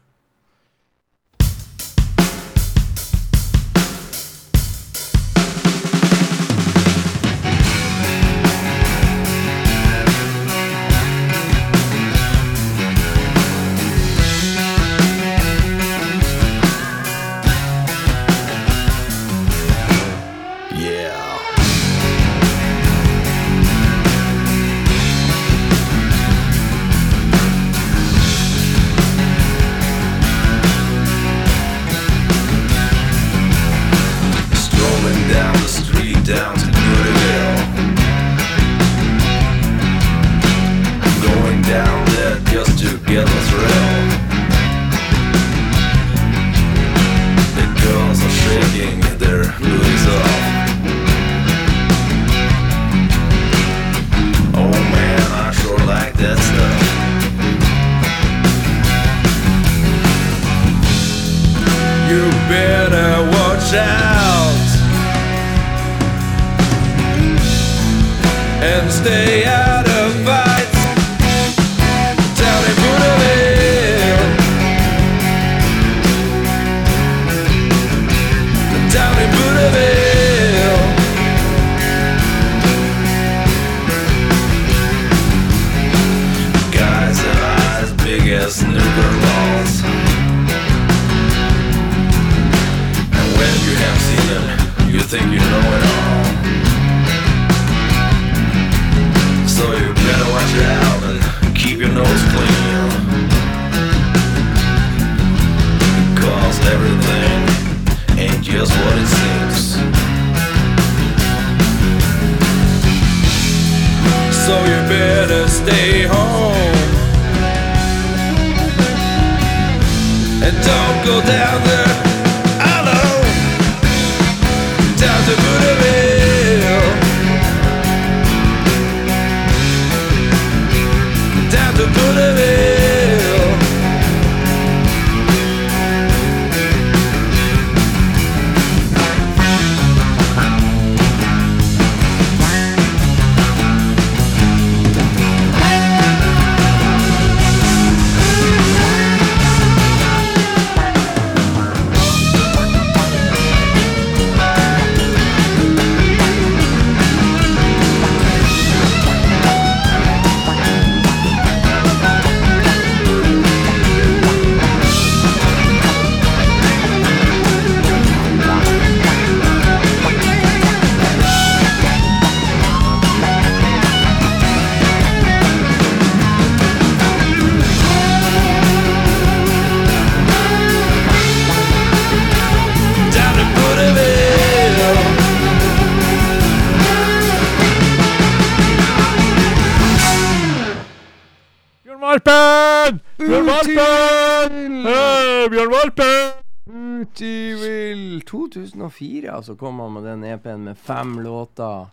[195.82, 196.32] Valpen!
[196.70, 201.88] Ut i vil 2004, altså kom han med den EP-en med fem låter.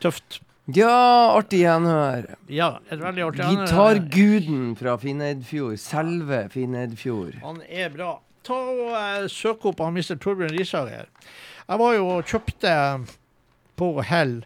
[0.00, 0.38] Tøft.
[0.72, 2.30] Ja, artig gjenhør.
[2.48, 3.66] Ja, et veldig artig gjenhør.
[3.66, 5.76] Gitarguden fra Finneidfjord.
[5.82, 7.36] Selve Finneidfjord.
[7.44, 8.14] Han er bra.
[8.48, 10.16] Ta og uh, Søk opp han Mr.
[10.16, 11.12] Torbjørn Risager.
[11.68, 12.74] Jeg var jo og kjøpte
[13.76, 14.38] på Hell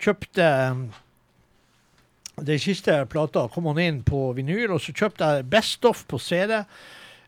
[0.00, 0.82] Kjøpte eh,
[2.40, 3.50] den siste plata.
[3.52, 6.62] Kom han inn på vinyl, og så kjøpte jeg Best Off på CD.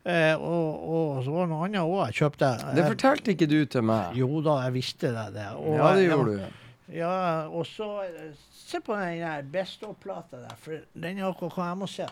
[0.06, 2.50] Eh, og, og så var det noe annet òg jeg kjøpte.
[2.76, 4.14] Det Eh, fortalte ikke du til meg.
[4.14, 5.24] jo da, jeg visste det.
[5.34, 5.46] det.
[5.58, 6.62] Og, Ja, det gjorde gjorde du.
[6.94, 7.14] Ja,
[7.50, 8.30] og så eh,
[8.66, 12.06] Se på den der Best of-plata der, for den er akkurat hva jeg må se.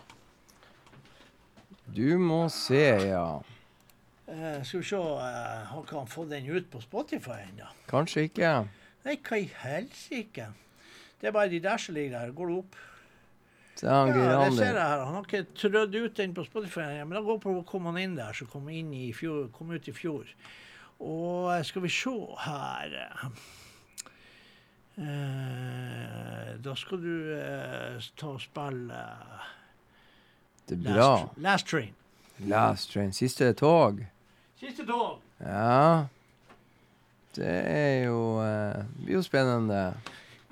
[1.95, 3.25] Du må se, ja.
[4.27, 7.67] Eh, skal vi se, eh, har ikke han fått den ut på Spotify ennå?
[7.91, 8.53] Kanskje ikke.
[9.05, 10.47] Nei, hva i helsike?
[11.21, 12.31] Det er bare de der som ligger der.
[12.35, 12.75] Går det opp?
[13.83, 15.01] Ja, det ser jeg her.
[15.03, 18.15] Han har ikke trødd ut den på Spotify men da går på kom han inn
[18.15, 20.29] der, som kom, inn i fjor, kom ut i fjor.
[21.03, 22.13] Og eh, skal vi se
[22.45, 23.25] her eh,
[25.03, 29.49] eh, Da skal du eh, ta og spille eh,
[30.69, 30.95] Det er bra.
[30.95, 31.93] Last, Last Train.
[32.47, 33.11] Last Train.
[33.13, 34.05] Siste tog.
[34.59, 35.19] Siste tog.
[35.41, 36.05] Ja.
[37.35, 39.93] Det er jo Det blir jo spennende.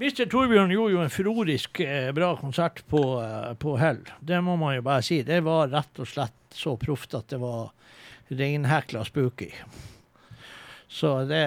[0.01, 0.25] Mr.
[0.25, 4.01] Torbjørn gjorde jo en furorisk eh, bra konsert på, eh, på Hell.
[4.25, 5.21] Det må man jo bare si.
[5.23, 7.69] Det var rett og slett så proft at det var
[8.33, 9.51] reinhekla spooky.
[10.93, 11.43] Så det,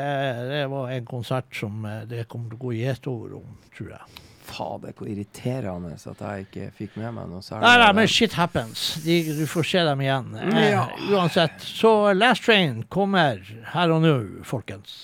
[0.51, 4.23] det var en konsert som eh, det kommer til å gå gjetord om, tror jeg.
[4.47, 7.66] Fader, hvor irriterende at jeg ikke fikk med meg noe særlig.
[7.66, 8.85] Nei, nei, men shit happens.
[9.02, 10.31] De, du får se dem igjen.
[10.39, 10.86] Eh, Ja.
[11.10, 11.59] Uansett.
[11.66, 13.43] Så Last Train kommer
[13.74, 14.16] her og nå,
[14.47, 14.97] folkens.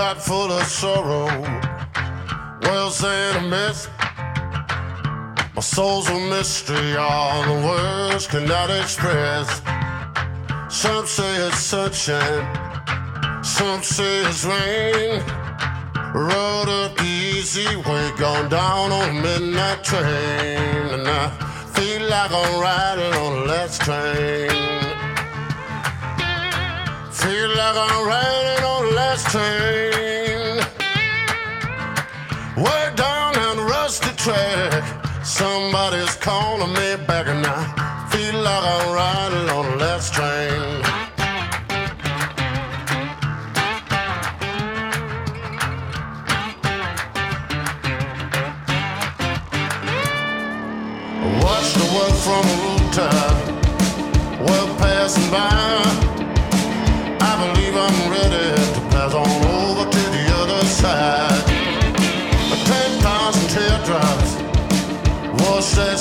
[0.00, 1.26] Heart full of sorrow,
[2.62, 3.90] wells in a mist.
[5.54, 9.60] My soul's a mystery, all the words cannot express.
[10.70, 12.44] Some say it's sunshine,
[13.44, 15.20] some say it's rain.
[16.14, 21.28] Rode up the easy way, gone down on a midnight train, and I
[21.74, 24.79] feel like I'm riding on the last train.
[27.20, 30.56] Feel like I'm riding on the last train.
[32.56, 34.82] Way down that rusty track.
[35.22, 40.80] Somebody's calling me back, and I feel like I'm riding on the last train.
[51.42, 53.36] Watch word from a rooftop.
[54.40, 56.09] Well, passing by.
[60.80, 61.44] sad.
[62.48, 64.30] But ten thousand teardrops
[65.42, 65.98] was that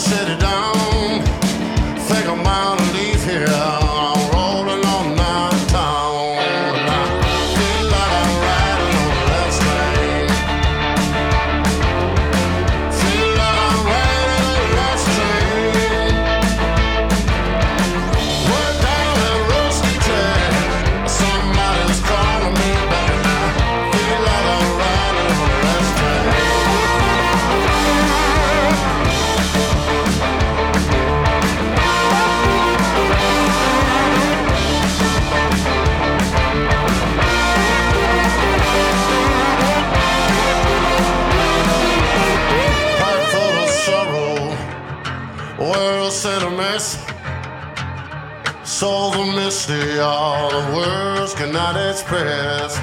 [49.99, 52.75] all the words cannot express.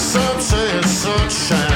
[0.00, 1.71] Some say it's sunshine,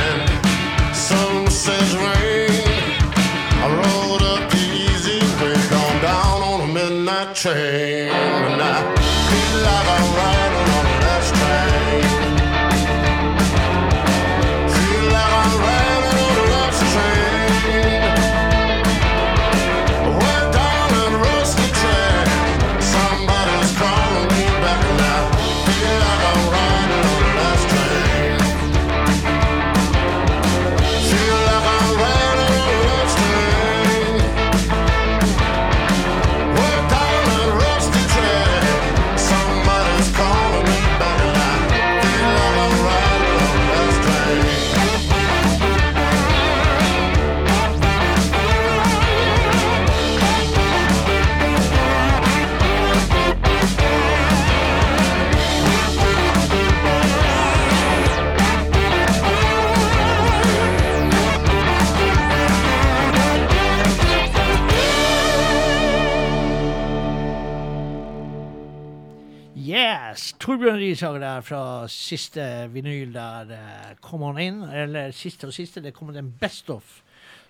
[70.47, 71.61] Torbjørn Risager der fra
[71.91, 73.49] siste vinyl der.
[73.51, 74.61] eh, Kom han inn?
[74.71, 77.01] Eller siste og siste, det kommer en Best of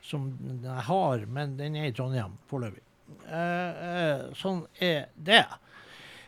[0.06, 0.30] som
[0.62, 2.80] jeg har, men den er i Trondheim foreløpig.
[3.26, 5.42] Eh, eh, sånn er det.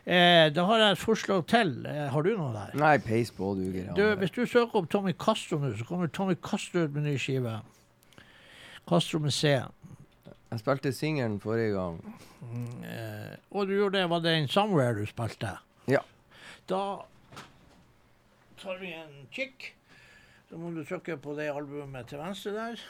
[0.05, 1.71] Eh, da har jeg et forslag til.
[1.87, 2.75] Eh, har du noe der?
[2.77, 3.71] Nei, peis på, du.
[3.95, 7.15] Du, hvis du søker opp Tommy Castro nå, så kommer Tommy Castro ut med ny
[7.17, 7.55] skive.
[8.89, 9.55] Castro med C.
[10.49, 11.97] Jeg spilte singelen forrige gang.
[12.83, 15.55] Eh, og du gjorde det, var det en Somewhere du spilte?
[16.69, 17.05] Da
[18.61, 19.71] tar vi en kikk.
[20.49, 22.83] Så må du trykke på det albumet til venstre der.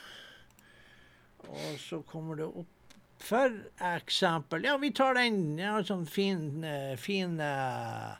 [1.48, 2.76] Og så kommer det opp
[3.20, 3.52] for
[3.84, 5.58] eksempel Ja, vi tar den.
[5.60, 8.14] Ja, sånn fin eh, fin eh,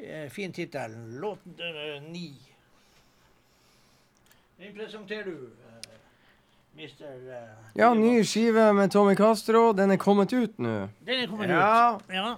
[0.00, 0.96] eh, Fin tittel.
[1.20, 1.44] Låt
[2.08, 2.26] ni.
[4.60, 5.48] Den presenterer du,
[6.76, 7.16] mister
[7.76, 9.70] Ja, ny skive med Tommy Castro.
[9.72, 10.74] Den er kommet ut nå.
[11.00, 11.96] Den er kommet Ja.
[11.96, 12.12] ut.
[12.12, 12.36] Ja.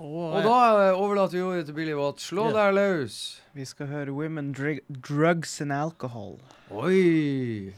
[0.00, 2.20] Og, Og da overlater vi ordet til Billy Watt.
[2.24, 2.52] Slå Ja.
[2.56, 3.42] deg løs.
[3.52, 4.52] Vi skal høre Women,
[5.08, 6.38] Drugs and Alcohol.
[6.70, 7.72] Oi!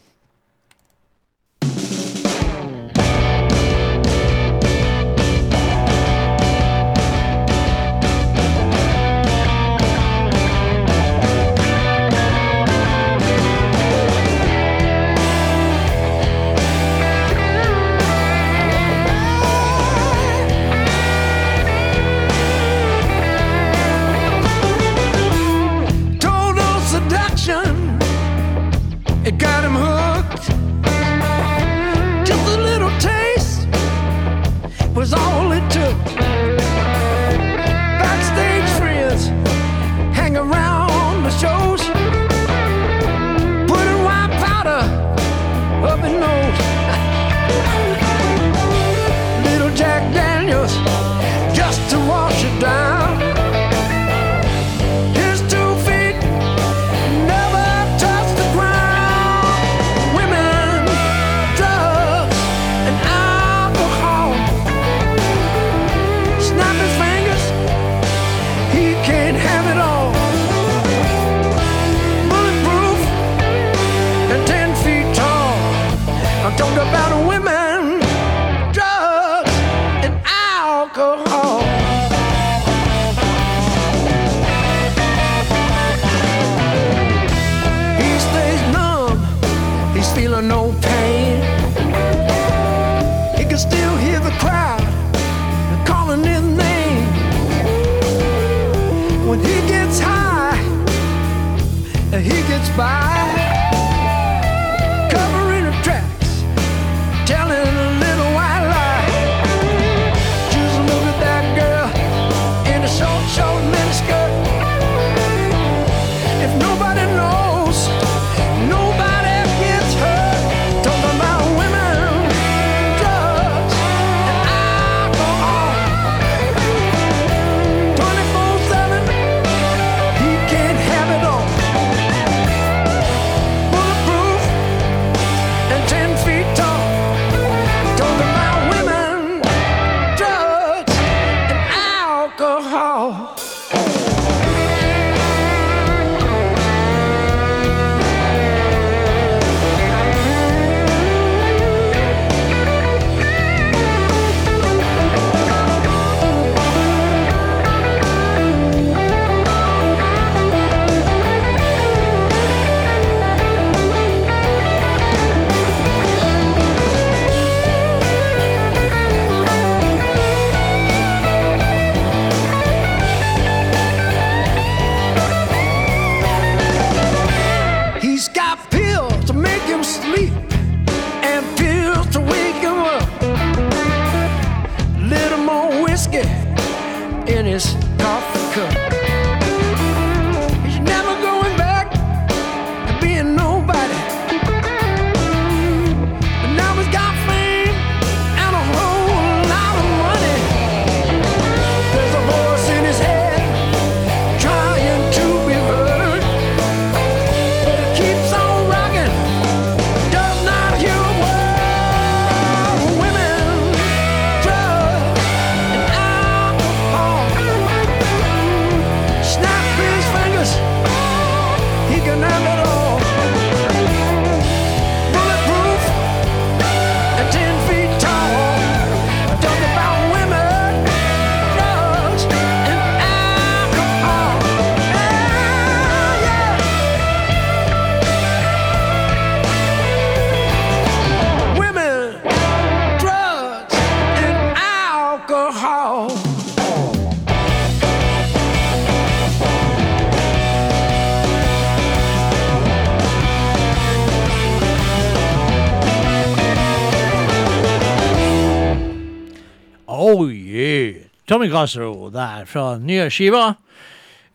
[261.32, 263.54] Tommy Castro der fra nye skiva.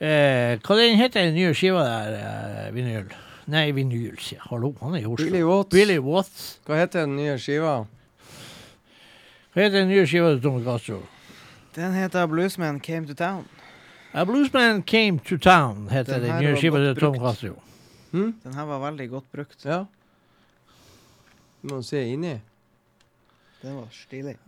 [0.01, 3.11] Eh, hva den heter den nye skiva der, eh, vinyl?
[3.53, 4.47] Nei, vinyl, sier jeg.
[4.49, 5.27] Hallo, han er i Oslo.
[5.27, 5.69] Billy Watts.
[5.75, 6.47] Billy Watts.
[6.65, 7.75] Hva heter den nye skiva?
[9.53, 11.03] Hva heter den nye skiva til Tommy Castro?
[11.77, 13.45] Den heter Bluesman Came to Town.
[14.13, 17.61] A Bluesman Came to Town heter Den den nye skiva til Tom brukt.
[18.09, 18.33] Hmm?
[18.41, 19.65] Den her var veldig godt brukt.
[19.65, 19.83] Ja.
[21.61, 22.39] Du må se inni.
[23.61, 24.39] Den var stilig.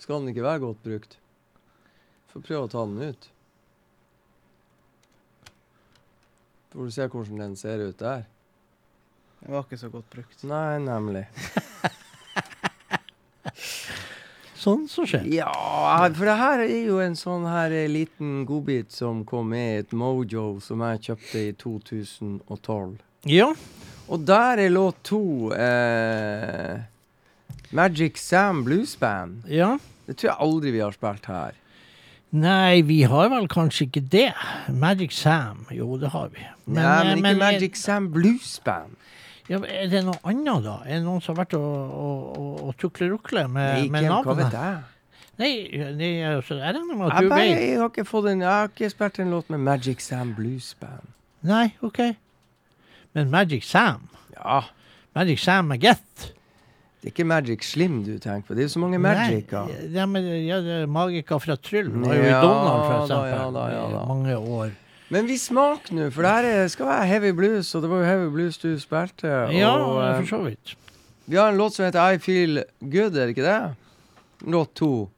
[0.00, 1.18] Skal den ikke være godt brukt?
[2.32, 3.30] Få prøve å ta den ut.
[6.70, 8.24] Får du se hvordan den ser ut der.
[9.40, 10.44] Den var ikke så godt brukt.
[10.46, 11.24] Nei, nemlig.
[14.60, 15.24] Sånn som skjer.
[15.32, 15.48] Ja,
[16.12, 19.78] for det her er jo en sånn her eh, liten godbit som kom med i
[19.80, 22.98] et Mojo som jeg kjøpte i 2012.
[23.32, 23.48] Ja.
[24.12, 25.22] Og der er låt to
[25.56, 26.76] eh,
[27.70, 29.44] Magic Sam Blues Band.
[29.46, 29.76] Ja.
[30.06, 31.58] Det tror jeg aldri vi har spilt her.
[32.30, 34.30] Nei, vi har vel kanskje ikke det.
[34.74, 36.42] Magic Sam, jo det har vi.
[36.66, 38.96] Men, Nei, men eh, ikke men, Magic Sam Blues Band.
[39.50, 40.76] Ja, er det noe annet, da?
[40.86, 44.18] Er det noen som har vært og, og, og, og tuklerukle med, Ikke, med hva
[44.20, 44.42] navnet?
[44.44, 44.82] vet jeg?
[45.40, 45.52] Nei,
[45.98, 47.46] nei altså, jeg regner med at du vet.
[47.48, 50.74] jeg har ikke fått en Jeg har ikke spilt en låt med Magic Sam Blues
[50.82, 51.14] Band.
[51.46, 52.02] Nei, OK.
[53.16, 54.06] Men Magic Sam?
[54.36, 54.60] Ja.
[55.16, 56.30] Magic Sam Mageth?
[57.00, 58.54] Det er ikke Magic Slim du tenker på.
[58.54, 59.62] Det er jo så mange Magica.
[59.64, 62.98] Nei, ja, men, ja, det er Magika fra Tryll var jo i Donald, for da,
[63.00, 63.30] eksempel.
[63.32, 64.02] ja da, ja da.
[64.10, 64.74] Mange år.
[65.10, 68.02] Men vi smaker nå, for det her er, skal være heavy blues, og det var
[68.02, 69.30] jo heavy blues du spilte.
[69.56, 70.74] Ja, og, eh, for så vidt.
[71.26, 73.74] Vi har en låt som heter I Feel Good, er det ikke det?
[74.46, 75.08] Låt to.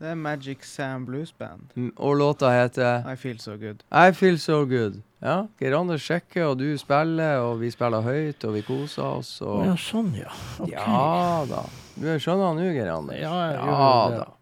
[0.00, 1.60] Det er Magic Sam Blues Band.
[1.76, 3.82] Mm, Og låta heter I Feel So Good.
[3.92, 5.02] I Feel So Good.
[5.20, 9.34] Ja, Geir Anders sjekker, og du spiller, og vi spiller høyt, og vi koser oss.
[9.44, 9.66] Og...
[9.68, 10.32] Ja, sånn, ja.
[10.56, 10.72] Okay.
[10.72, 11.64] Ja da.
[12.00, 13.20] Du skjønner nå, Geir Anders.
[13.20, 14.20] Ja, jeg ja gjør det.
[14.24, 14.36] da.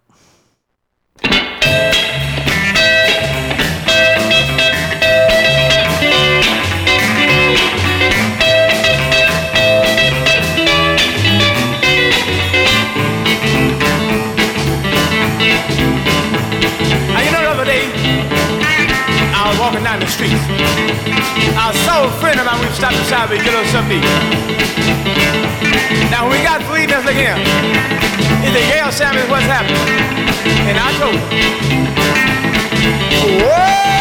[18.08, 18.47] You
[19.34, 20.40] I was walking down the streets.
[21.58, 24.00] I saw a friend of mine, we stopped beside we get us something
[26.10, 27.38] Now we got three that's like him.
[28.42, 29.78] He said, Gail Samuels, what's happening?
[30.68, 31.22] And I told him,
[33.42, 33.97] whoa!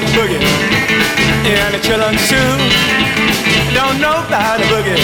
[0.00, 0.40] Old boogie
[1.44, 2.52] and the children too.
[3.74, 4.96] Don't know about the boogie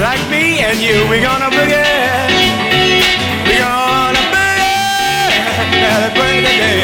[0.00, 1.06] like me and you.
[1.08, 1.84] We gonna boogie.
[3.46, 5.30] We gonna boogie.
[5.82, 6.82] Celebrate the day.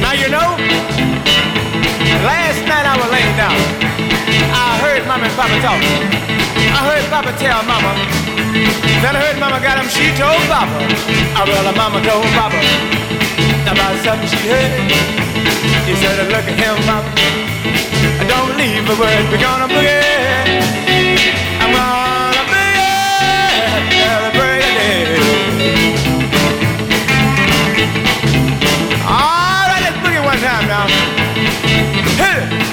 [0.00, 0.48] Now you know,
[2.30, 3.95] last night I was laying down.
[5.16, 5.80] I Mama and Papa talk.
[6.76, 7.88] I heard Papa tell Mama.
[9.00, 10.76] Then I heard Mama got him, she told Papa.
[11.32, 12.60] I well, Mama told Papa
[13.64, 14.76] about something she heard.
[15.88, 17.08] She said, look at him, Papa.
[18.28, 20.04] Don't leave a word, we're gonna boogie.
[21.64, 25.16] I'm gonna boogie, celebrate day.
[29.08, 30.84] All right, let's boogie one time now.
[32.20, 32.65] Hit it.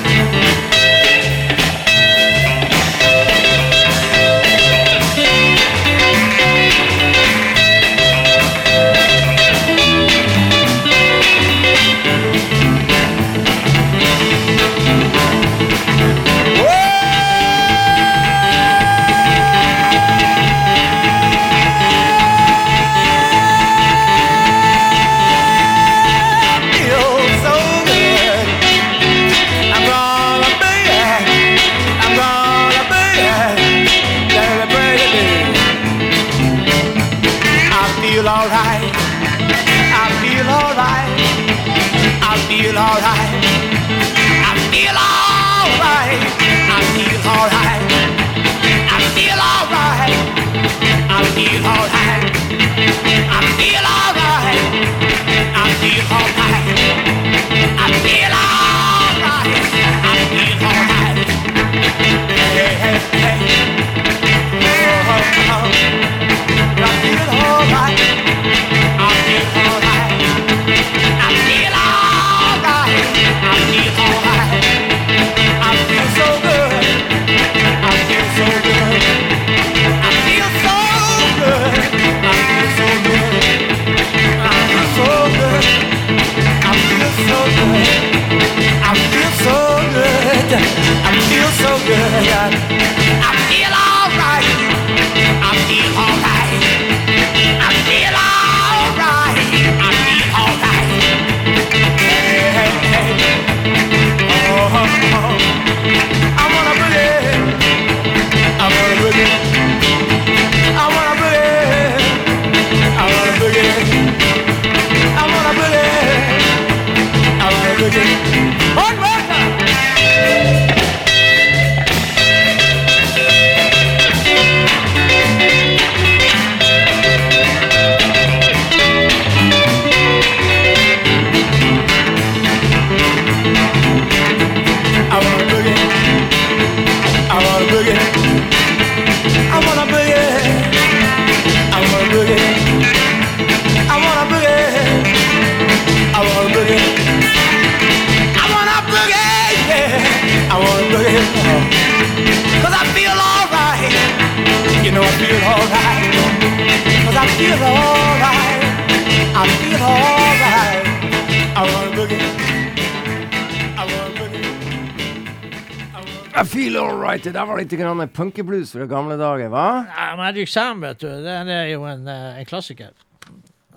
[167.72, 169.86] Litt punkeblues fra gamle dager, hva?
[169.88, 172.92] Ja, Magic Sam, vet du, det er jo en, eh, en klassiker.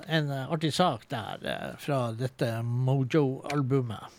[0.07, 4.13] En eh, artig sak der eh, fra dette Mojo-albumet.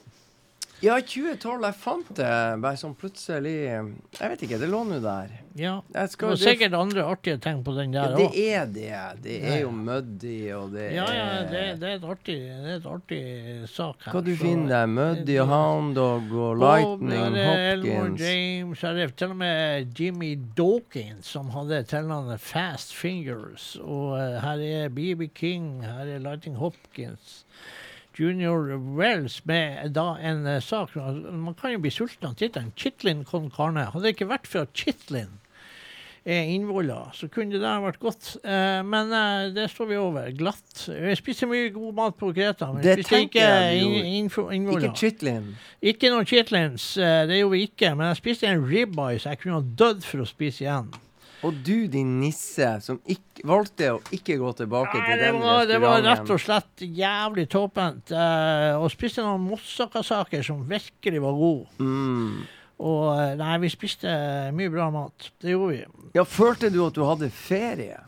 [0.84, 1.64] Ja, 2012.
[1.66, 2.30] Jeg fant det
[2.62, 5.32] bare sånn plutselig Jeg vet ikke, det lå nå der.
[5.58, 5.80] Ja.
[5.90, 9.24] Det er var sikkert andre artige ting på den ja, der det er det.
[9.24, 12.70] Det er jo Muddy, og det Ja, ja, er det, det, er et artig, det
[12.76, 13.22] er et artig
[13.72, 14.14] sak her.
[14.14, 14.92] Hva du finner der?
[14.92, 20.36] Muddy og Hound Dog og Lightning og er Elmore James, er til og med Jimmy
[20.58, 23.74] Dawkins, som hadde tilnavnet Fast Fingers.
[23.82, 27.47] Og uh, her er BB King, her er Lightning Hopkins.
[28.20, 32.72] Junior Wells med da en eh, sak Man kan jo bli sulten av tittelen.
[32.76, 33.88] Chitlin con carne.
[33.94, 35.36] Hadde det ikke vært for at Chitlin
[36.28, 38.34] er innvoller, så kunne det der vært godt.
[38.44, 40.26] Eh, men eh, det står vi over.
[40.36, 40.82] Glatt.
[40.92, 43.46] Jeg spiste mye god mat på Kreta, men Det spiste ikke
[44.12, 44.90] innfo- innvoller.
[44.90, 45.54] Ikke chitlin.
[45.80, 47.94] Ikke noen chitlins, eh, det gjorde vi ikke.
[47.96, 50.92] Men jeg spiste en ribeye, så jeg kunne ha dødd for å spise igjen.
[51.46, 55.36] Og du, din nisse, som ikke, valgte å ikke gå tilbake Nei, til det, den
[55.38, 55.70] restauranten.
[55.70, 58.14] det var rett og slett jævlig tåpent.
[58.14, 61.68] Uh, og spiste noen moussakasaker som virkelig var gode.
[61.78, 62.48] Mm.
[62.78, 64.12] Og eh, nei, vi spiste
[64.54, 65.32] mye bra mat.
[65.42, 66.10] Det gjorde vi.
[66.14, 68.04] Ja, følte du at du hadde ferie?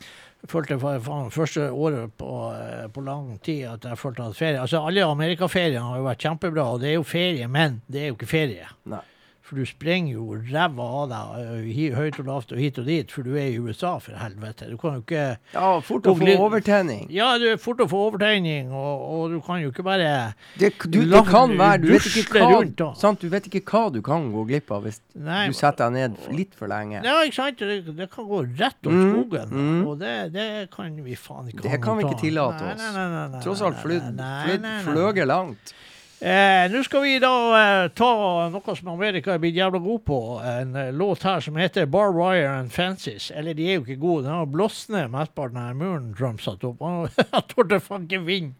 [0.48, 4.62] Følte for faen første året på, eh, på lang tid at jeg følte at ferie
[4.62, 8.12] Altså, alle amerikaferiene har jo vært kjempebra, og det er jo ferie, men det er
[8.12, 8.70] jo ikke ferie.
[8.94, 9.02] Nei.
[9.50, 13.10] For du sprenger jo ræva av deg eh, høyt og lavt og hit og dit,
[13.10, 14.68] for du er i USA, for helvete.
[14.70, 15.24] Du kan jo ikke
[15.56, 17.08] Ja, fort å få overtenning.
[17.10, 20.12] Ja, du er fort å få overtegning, og, og du kan jo ikke bare
[20.54, 23.26] Det, du, det kan være Du vet hva rundt, sant?
[23.26, 26.38] Du vet ikke hva du kan gå glipp av hvis Nei, du setter deg ned
[26.38, 27.02] litt for lenge.
[27.02, 27.66] Ja, ikke sant?
[27.66, 29.82] Det, det kan gå rett om Mm, skogen, mm.
[29.88, 33.44] og det, det kan vi faen ikke Det kan vi ikke tillate oss.
[33.46, 35.74] Tross alt fløy langt.
[36.20, 38.12] Eh, Nå skal vi da eh, ta
[38.52, 40.18] noe som Amerika er blitt jævla god på.
[40.44, 43.30] En eh, låt her som heter Bar Wire and Fancies.
[43.32, 44.26] Eller de er jo ikke gode.
[44.28, 46.84] Den har blåst ned mesteparten av muren Trump satte opp.
[47.32, 48.52] Han torde faen ikke vinne.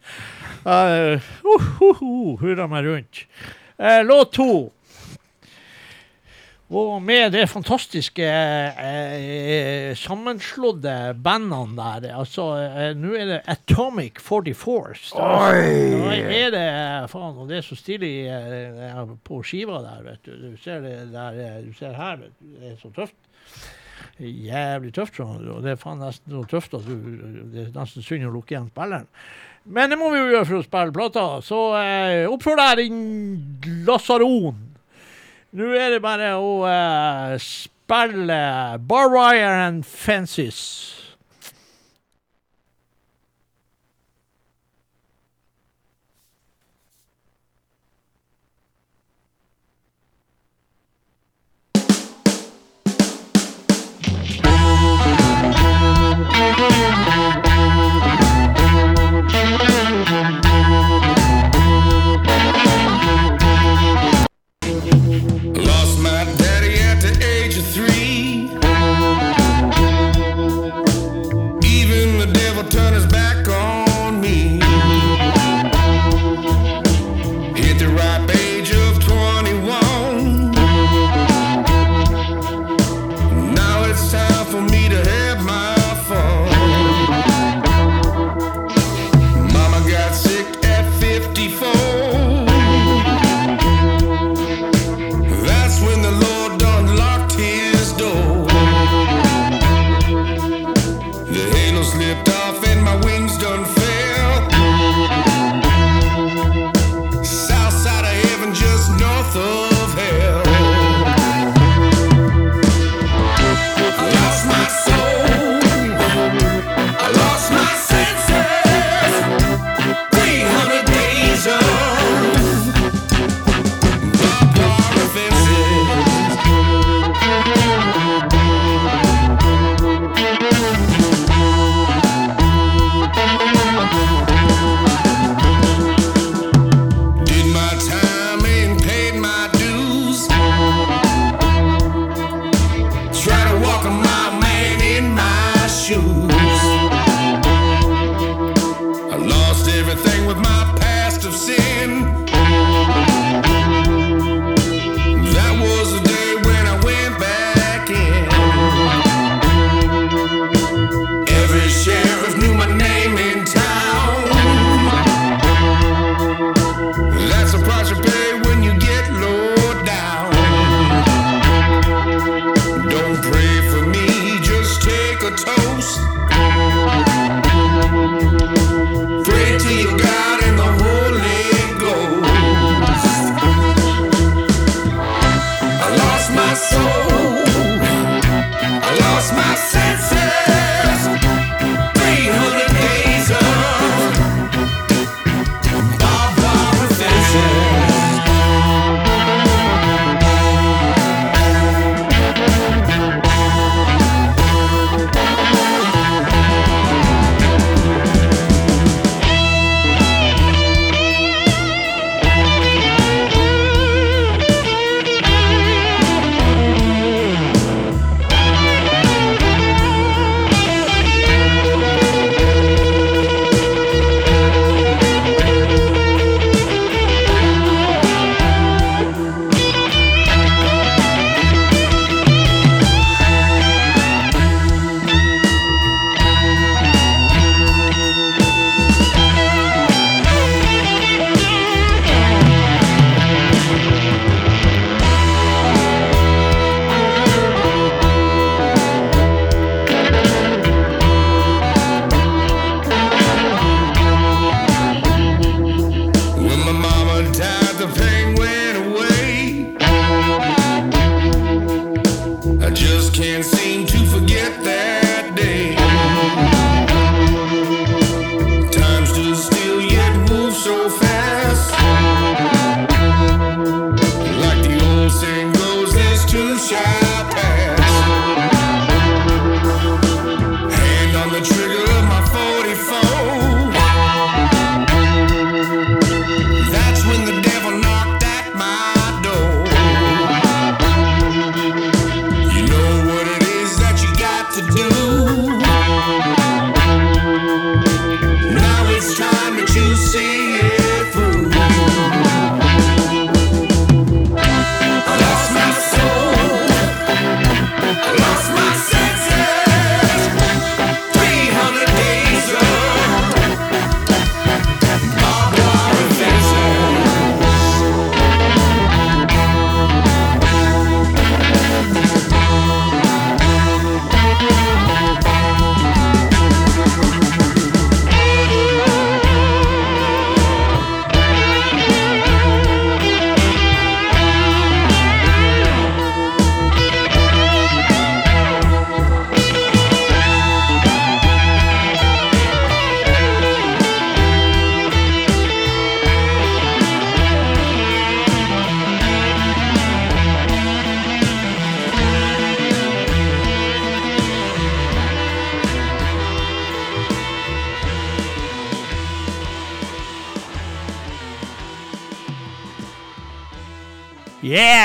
[0.64, 3.26] Uh, uh, uh, uh, hurra meg rundt.
[3.76, 4.70] Eh, låt to.
[6.70, 11.74] Og med det fantastiske eh, sammenslåtte bandene
[12.04, 15.00] der, altså eh, Nå er det Atomic 44.
[15.18, 15.64] Oi!
[15.98, 16.68] Nå er det
[17.10, 20.36] faen, og det er så stilig eh, på skiva der, vet du.
[20.44, 22.54] Du ser det der, eh, du ser her, vet du.
[22.62, 23.18] Det er så tøft.
[24.20, 25.50] Jævlig tøft, Sånn.
[25.50, 26.96] Og det er faen nesten så tøft at du,
[27.50, 29.10] det er nesten synd å lukke igjen spilleren.
[29.66, 31.30] Men det må vi jo gjøre for å spille plata.
[31.42, 34.69] Så eh, oppfør deg, din lasaron.
[35.52, 38.42] Nå er det bare å uh, spille
[38.86, 40.99] Bar Wire and Fences.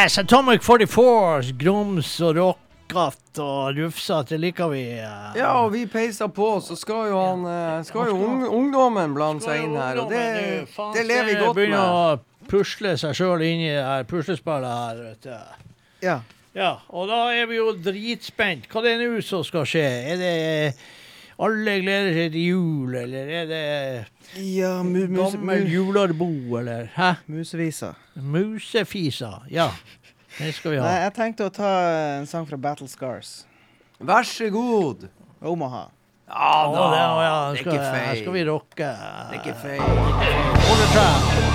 [0.05, 0.18] Yes!
[0.18, 4.82] Atomic 44, grums og rockete og rufsete liker vi.
[5.01, 5.39] eh.
[5.39, 9.40] Ja, og vi peiser på, så skal jo han eh, Skal jo ung, ungdommen blande
[9.47, 10.66] seg inn her, og det,
[10.98, 11.56] det lever vi godt med.
[11.56, 14.76] Begynner å pusle seg sjøl inn i det her puslespillet
[15.24, 15.56] her.
[16.05, 16.18] Ja.
[16.52, 18.68] Ja, og da er vi jo dritspent.
[18.68, 19.86] Hva det er nå som skal skje?
[20.12, 20.35] Er det
[21.40, 23.62] alle gleder seg til jul, eller er det
[24.52, 24.76] Ja,
[25.45, 26.29] mu, jularbo,
[26.61, 26.89] eller?
[26.97, 27.11] Hæ?
[27.31, 27.93] musevisa.
[28.16, 29.33] Musefisa.
[29.51, 29.71] Ja,
[30.39, 31.73] det skal vi Nei, jeg tenkte å ta
[32.21, 33.45] en sang fra Battle Scars.
[34.03, 35.09] Vær så god.
[35.45, 35.87] Omaha.
[36.25, 36.85] Ja Å, da.
[36.91, 38.23] det, å, ja, det er ikke ikke her feil.
[38.23, 38.93] skal vi rocke.
[39.31, 39.83] Det er ikke feil.
[40.65, 41.53] Hold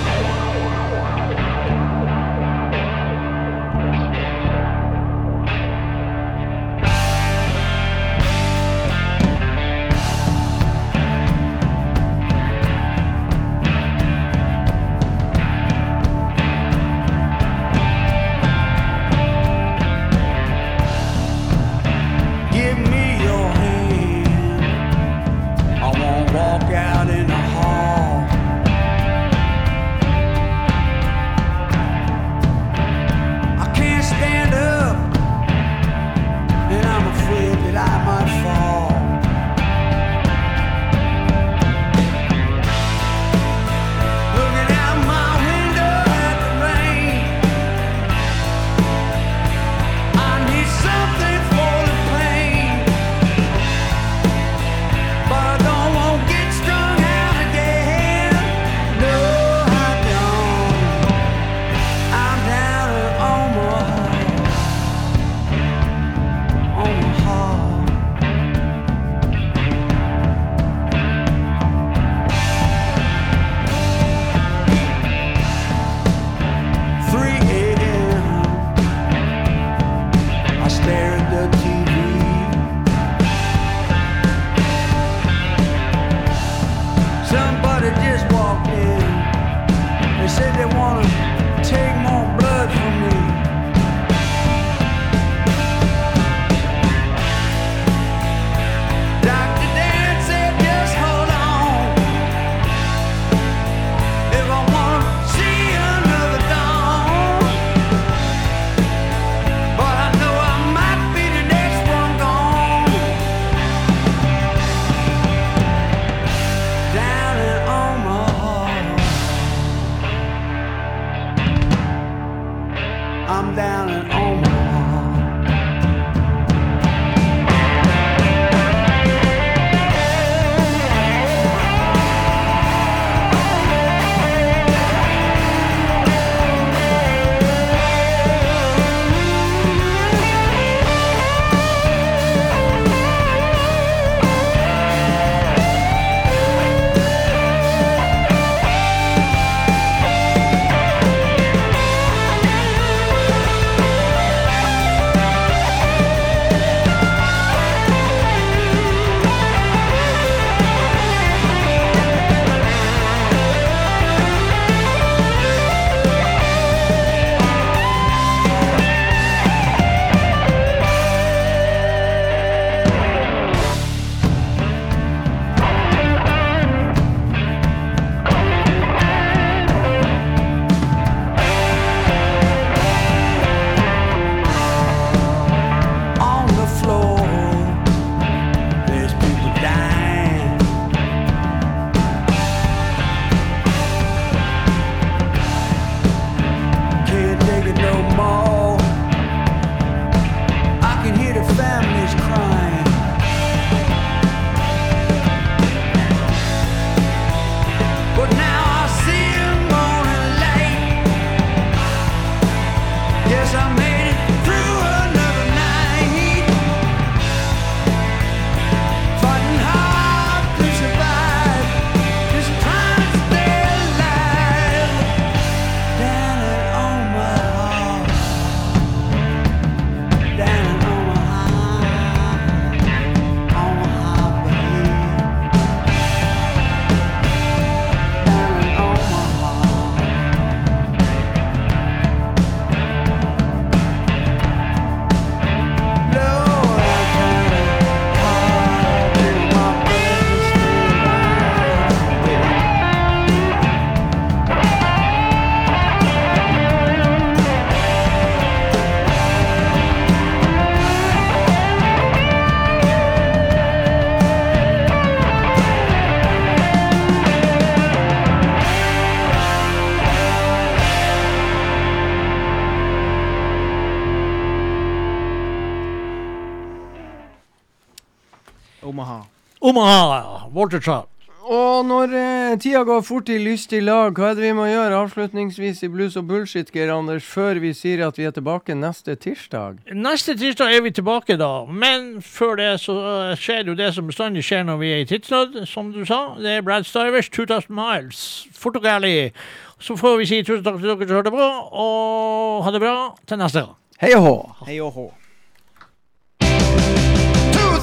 [279.70, 280.48] Omaha.
[280.54, 281.06] Walter Trout.
[281.50, 284.98] Og når eh, tida går fort i lystig lag, hva er det vi må gjøre
[284.98, 289.14] avslutningsvis i Blues og bullshit, Geir Anders, før vi sier at vi er tilbake neste
[289.18, 289.78] tirsdag?
[289.94, 291.64] Neste tirsdag er vi tilbake, da.
[291.70, 295.08] Men før det så uh, skjer jo det som bestandig skjer når vi er i
[295.10, 296.20] tidsnød, som du sa.
[296.38, 298.24] Det er Brad Stivers, 2000 Miles.
[298.58, 299.30] Fort og gærlig.
[299.78, 301.50] Så får vi si tusen takk til dere som hørte på,
[301.86, 303.74] og ha det bra til neste gang.
[304.02, 304.36] Hei og hå!
[304.66, 305.10] Hei og hå.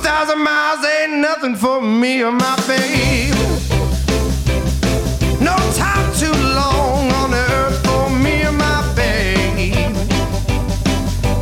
[0.07, 3.35] thousand miles ain't nothing for me or my babe.
[5.41, 9.75] No time too long on earth for me or my babe.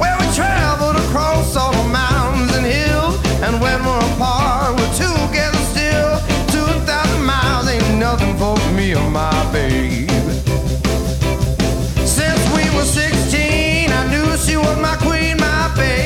[0.01, 5.63] Where we traveled across all the mountains and hills, and when we're apart, we're together
[5.73, 6.13] still.
[6.55, 10.09] Two thousand miles ain't nothing for me or my babe.
[12.17, 16.04] Since we were sixteen, I knew she was my queen, my babe.